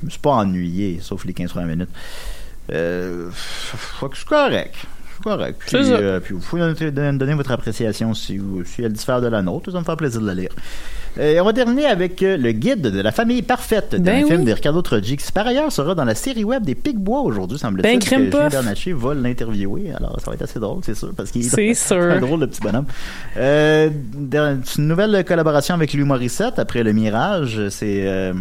[0.00, 1.90] je me suis pas ennuyé sauf les 15 premières minutes.
[2.72, 4.74] Euh, fait que correct.
[5.16, 5.58] C'est correct.
[5.60, 5.92] Puis, C'est ça.
[5.94, 9.28] euh, puis vous pouvez donner, donner- donner votre appréciation si, vous- si elle diffère de
[9.28, 9.70] la nôtre.
[9.72, 10.50] Ça me fait plaisir de la lire.
[11.18, 14.44] Euh, on va terminer avec euh, le guide de la famille parfaite d'un Ben film
[14.44, 17.98] de Ricardo Trogi, qui par ailleurs sera dans la série web des Picbois aujourd'hui, semble-t-il.
[17.98, 18.30] Ben, crème.
[18.30, 22.20] Bernatchez va l'interviewer, alors ça va être assez drôle, c'est sûr, parce qu'il est un
[22.20, 22.86] drôle de petit bonhomme.
[23.36, 23.90] Euh,
[24.78, 28.34] une nouvelle collaboration avec Louis Morissette après Le Mirage, c'est euh,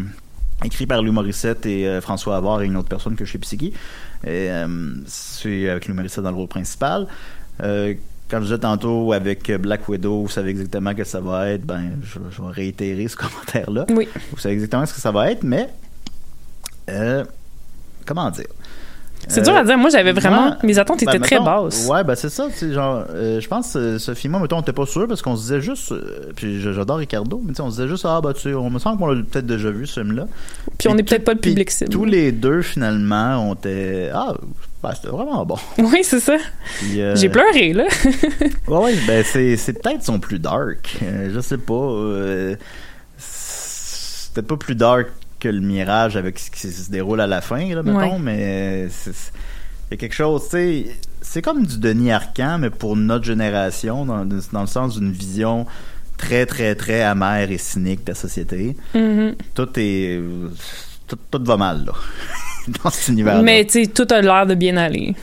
[0.64, 3.38] écrit par Louis Morissette et euh, François Havard et une autre personne que je sais
[3.38, 3.74] plus c'est qui.
[4.28, 4.50] Et,
[5.06, 7.08] c'est avec Louis Morissette dans le rôle principal.
[7.64, 7.94] Euh,
[8.30, 11.92] quand je disais tantôt avec Black Widow, vous savez exactement que ça va être, ben,
[12.04, 13.86] je, je vais réitérer ce commentaire-là.
[13.90, 14.08] Oui.
[14.32, 15.70] Vous savez exactement ce que ça va être, mais
[16.90, 17.24] euh,
[18.06, 18.46] comment dire?
[19.28, 19.76] C'est Euh, dur à dire.
[19.78, 20.42] Moi, j'avais vraiment.
[20.50, 21.88] moi, mes attentes ben, étaient très basses.
[21.90, 22.48] Ouais, ben c'est ça.
[22.62, 25.42] Genre, euh, je pense, euh, Sophie, moi, mettons, on était pas sûr parce qu'on se
[25.44, 25.92] disait juste.
[25.94, 28.78] euh, puis j'adore Ricardo, mais on se disait juste, ah, bah, tu sais, on me
[28.78, 30.28] semble qu'on l'a peut-être déjà vu ce film-là.
[30.78, 31.90] Puis on est tout- peut-être pas le public cible.
[31.90, 34.12] Tous les deux, finalement, on était.
[34.14, 34.36] Ah,
[34.88, 35.58] ben, c'était vraiment bon.
[35.80, 36.38] Oui, c'est ça.
[36.96, 37.86] Euh, J'ai pleuré, là.
[38.68, 40.98] Ouais, ouais, ben c'est, c'est peut-être son plus dark.
[41.04, 41.74] Euh, je sais pas.
[41.74, 42.56] euh,
[43.18, 45.08] c'était pas plus dark
[45.40, 48.20] que le mirage avec ce qui se déroule à la fin, là, mettons, Ouais.
[48.20, 50.86] mais il y a quelque chose, tu sais,
[51.22, 55.66] c'est comme du Denis Arcand, mais pour notre génération, dans, dans le sens d'une vision
[56.18, 58.76] très, très, très amère et cynique de la société.
[58.94, 59.36] Mhm.
[59.54, 60.22] Tout est...
[61.08, 61.94] Tout, tout va mal, là,
[62.84, 63.42] dans cet univers-là.
[63.42, 65.16] Mais, tu sais, tout a l'air de bien aller.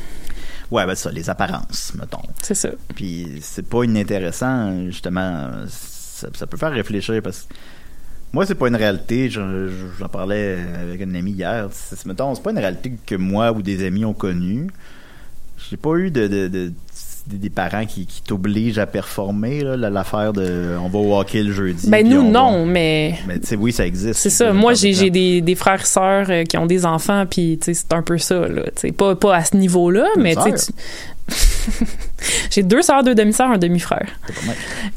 [0.71, 2.23] Ouais, ben ça, les apparences, mettons.
[2.43, 2.71] C'est ça.
[2.95, 5.51] Puis c'est pas inintéressant, justement.
[5.69, 7.55] Ça, ça peut faire réfléchir parce que
[8.33, 9.29] moi, c'est pas une réalité.
[9.29, 11.69] je- je- J'en parlais avec un ami hier.
[12.07, 14.69] Mettons, c'est pas une réalité que moi ou des amis ont connue.
[15.71, 16.73] J'ai pas eu de, de- de-
[17.27, 21.53] des, parents qui, qui t'obligent à performer, là, l'affaire de on va au hockey le
[21.53, 21.89] jeudi.
[21.89, 23.15] Ben, nous, va- non, mais.
[23.27, 24.21] Mais tu sais, oui, ça existe.
[24.21, 24.53] C'est ça.
[24.53, 27.75] Moi, j'ai des, des frères et sœurs euh, qui ont des enfants, puis tu sais,
[27.75, 28.63] c'est un peu ça, là.
[28.65, 30.73] Tu sais, pas, pas à ce niveau-là, mais tu sais,
[32.51, 34.09] j'ai deux sœurs, deux demi-sœurs, un demi-frère.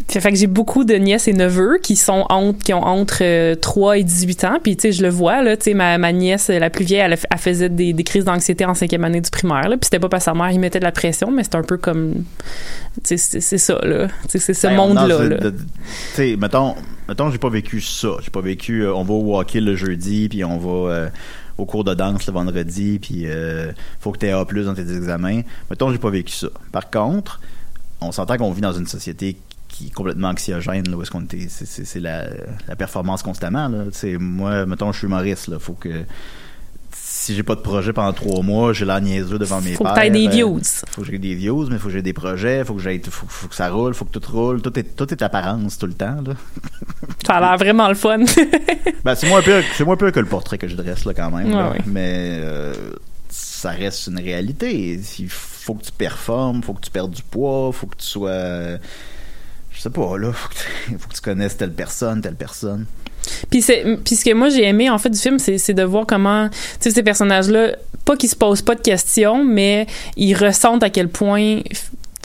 [0.07, 3.19] Fait, fait que j'ai beaucoup de nièces et neveux qui sont entre, qui ont entre
[3.21, 4.57] euh, 3 et 18 ans.
[4.61, 7.01] Puis, tu sais, je le vois, là, tu sais, ma, ma nièce, la plus vieille,
[7.01, 9.78] elle, faisait des, des crises d'anxiété en cinquième année du primaire, là.
[9.78, 11.63] Puis c'était pas parce que sa mère, il mettait de la pression, mais c'est un
[11.63, 12.23] peu comme,
[13.03, 14.07] tu sais, c'est ça, là.
[14.07, 15.53] Tu sais, c'est ce Ben, on monde-là, Tu
[16.13, 16.76] sais, mettons,
[17.07, 18.09] mettons, j'ai pas vécu ça.
[18.21, 21.09] J'ai pas vécu, euh, on va au hockey le jeudi, puis on va euh,
[21.58, 24.95] au cours de danse le vendredi, puis euh, faut que tu aies A+, dans tes
[24.95, 25.41] examens.
[25.70, 26.47] Mettons, j'ai pas vécu ça.
[26.72, 27.39] Par contre,
[28.01, 29.38] on s'entend qu'on vit dans une société
[29.68, 32.28] qui est complètement anxiogène, là, où est-ce qu'on était, c'est, la,
[32.68, 33.86] la performance constamment, là.
[33.86, 36.03] Tu sais, moi, mettons, je suis humoriste, là, faut que
[37.26, 39.93] si j'ai pas de projet pendant trois mois, j'ai l'air niaiseux devant mes Faut que
[39.93, 40.03] pairs.
[40.03, 40.61] t'aies des euh, views.
[40.91, 43.26] faut que j'ai des views, mais faut que j'ai des projets, faut que j'ai, faut,
[43.28, 45.93] faut que ça roule, faut que tout roule, tout est, tout est apparence tout le
[45.93, 46.34] temps, là.
[47.26, 48.19] Ça a l'air vraiment le fun.
[49.03, 51.32] Ben, c'est moins pire, c'est moins pire que le portrait que je dresse, là, quand
[51.32, 51.73] même, là.
[51.88, 52.73] Mais, euh,
[53.30, 54.99] ça reste une réalité.
[55.17, 58.78] Il faut que tu performes, faut que tu perdes du poids, faut que tu sois,
[59.71, 62.86] je sais pas, là, faut que tu, faut que tu connaisses telle personne, telle personne.
[63.49, 63.63] Puis,
[64.03, 66.49] puis ce que moi j'ai aimé en fait du film, c'est, de voir comment
[66.80, 71.59] ces personnages-là, pas qu'ils se posent pas de questions, mais ils ressentent à quel point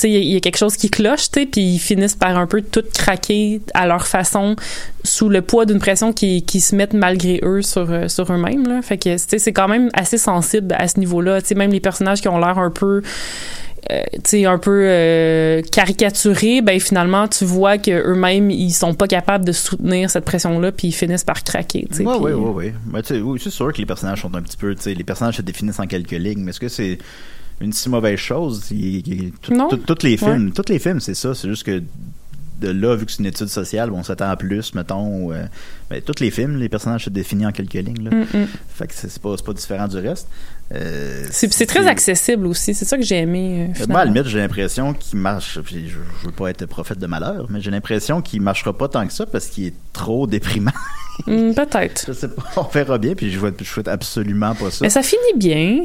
[0.03, 3.61] il y a- quelque chose qui cloche, puis ils finissent par un peu tout craquer
[3.74, 4.57] à leur façon
[5.05, 8.82] sous le poids d'une pression qui, qui se mettent malgré eux sur, euh, sur eux-mêmes.
[8.82, 11.40] Fait que c'est quand même assez sensible à ce niveau-là.
[11.55, 13.03] Même les personnages qui ont l'air un peu
[13.91, 18.95] euh, tu sais, un peu euh, caricaturés, ben finalement, tu vois que eux-mêmes, ils sont
[18.95, 21.87] pas capables de soutenir cette pression-là, puis ils finissent par craquer.
[21.91, 24.95] tu sais, Ouais, oui, c'est sûr que les personnages sont un petit peu, tu sais,
[24.95, 26.99] les personnages se définissent en quelques lignes, mais est-ce que c'est
[27.61, 28.68] une si mauvaise chose?
[28.70, 29.68] Il- il- tout- Non.
[29.68, 31.35] tout- Tous les films, tous les films, c'est ça.
[31.35, 31.83] C'est juste que
[32.61, 35.33] de là, vu que c'est une étude sociale, on s'attend à plus, mettons.
[35.33, 35.45] euh,
[35.91, 38.05] mais tous les films, les personnages se définissent en quelques lignes.
[38.05, 38.11] Là.
[38.11, 38.47] Mm, mm.
[38.74, 40.28] Fait que c'est c'est pas, c'est pas différent du reste.
[40.75, 42.75] Euh, C'est, très accessible aussi.
[42.75, 43.73] C'est ça que j'ai aimé.
[43.81, 45.59] euh, Moi, à la limite, j'ai l'impression qu'il marche.
[45.61, 48.89] puis je, je veux pas être prophète de malheur, mais j'ai l'impression qu'il marchera pas
[48.89, 50.71] tant que ça parce qu'il est trop déprimant.
[51.27, 52.05] Hmm, peut-être.
[52.09, 54.79] je sais pas, on verra bien, puis je je souhaite absolument pas ça.
[54.83, 55.85] Mais ça finit bien.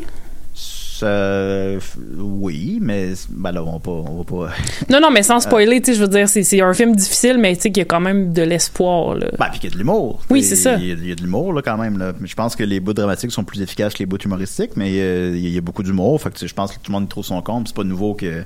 [2.17, 3.91] Oui, mais ben là, on va pas.
[3.91, 4.53] On va pas
[4.89, 5.23] Non, non, mais Euh.
[5.23, 7.81] sans spoiler, tu sais, je veux dire, c'est, un film difficile, mais tu sais qu'il
[7.81, 9.27] y a quand même de l'espoir, là.
[9.37, 10.21] ben, puis qu'il y a de l'humour.
[10.29, 10.75] Oui, c'est ça.
[10.75, 11.97] Il y, a, il y a de l'humour, là, quand même.
[11.97, 12.13] Là.
[12.23, 15.31] Je pense que les bouts dramatiques sont plus efficaces que les bouts humoristiques, mais euh,
[15.35, 16.21] il y a- il y, a beaucoup d'humour.
[16.21, 17.67] Fait que, je pense que tout le monde y trouve son compte.
[17.67, 18.43] C'est pas nouveau que.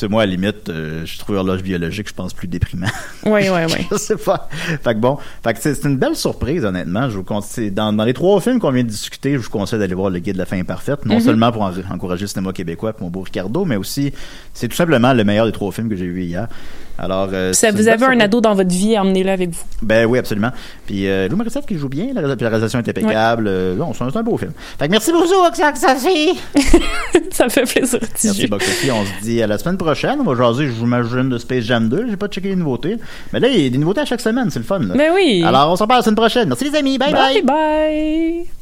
[0.00, 2.86] Sais, moi, à la limite, euh, je trouve l'horloge biologique, je pense, plus déprimant.
[3.26, 3.86] Oui, oui, oui.
[3.92, 4.48] je sais pas.
[4.82, 7.10] Fait que bon, fait que c'est une belle surprise, honnêtement.
[7.10, 9.78] Je vous conseille, dans, dans les trois films qu'on vient de discuter, je vous conseille
[9.78, 11.04] d'aller voir Le Guide de la fin parfaite.
[11.04, 11.20] Non Mhm.
[11.20, 14.10] seulement pour en- encourager le cinéma québécois et mon beau Ricardo, mais aussi,
[14.54, 16.48] c'est tout simplement le meilleur des trois films que j'ai vu hier.
[17.00, 18.20] Alors, euh, Ça, vous avez un soirée.
[18.22, 19.62] ado dans votre vie, emmenez-le avec vous?
[19.80, 20.50] Ben oui, absolument.
[20.86, 23.46] Puis euh, Lou Morissette qui joue bien, la, la réalisation est impeccable.
[23.48, 24.52] Euh, non, c'est un, beau film.
[24.78, 26.38] Fait que merci beaucoup, Sophie.
[27.32, 27.98] Ça me fait plaisir.
[28.02, 28.90] Merci, Sophie.
[28.90, 30.18] On se dit à la semaine prochaine.
[30.20, 32.06] On va jaser, je vous imagine, de Space Jam 2.
[32.10, 32.98] J'ai pas checké les nouveautés.
[33.32, 34.50] Mais là, il y a des nouveautés à chaque semaine.
[34.50, 34.80] C'est le fun.
[34.80, 34.94] là.
[34.94, 35.42] Ben oui.
[35.44, 36.48] Alors, on s'en parle la semaine prochaine.
[36.48, 36.98] Merci les amis.
[36.98, 37.12] bye.
[37.12, 38.59] bye bye.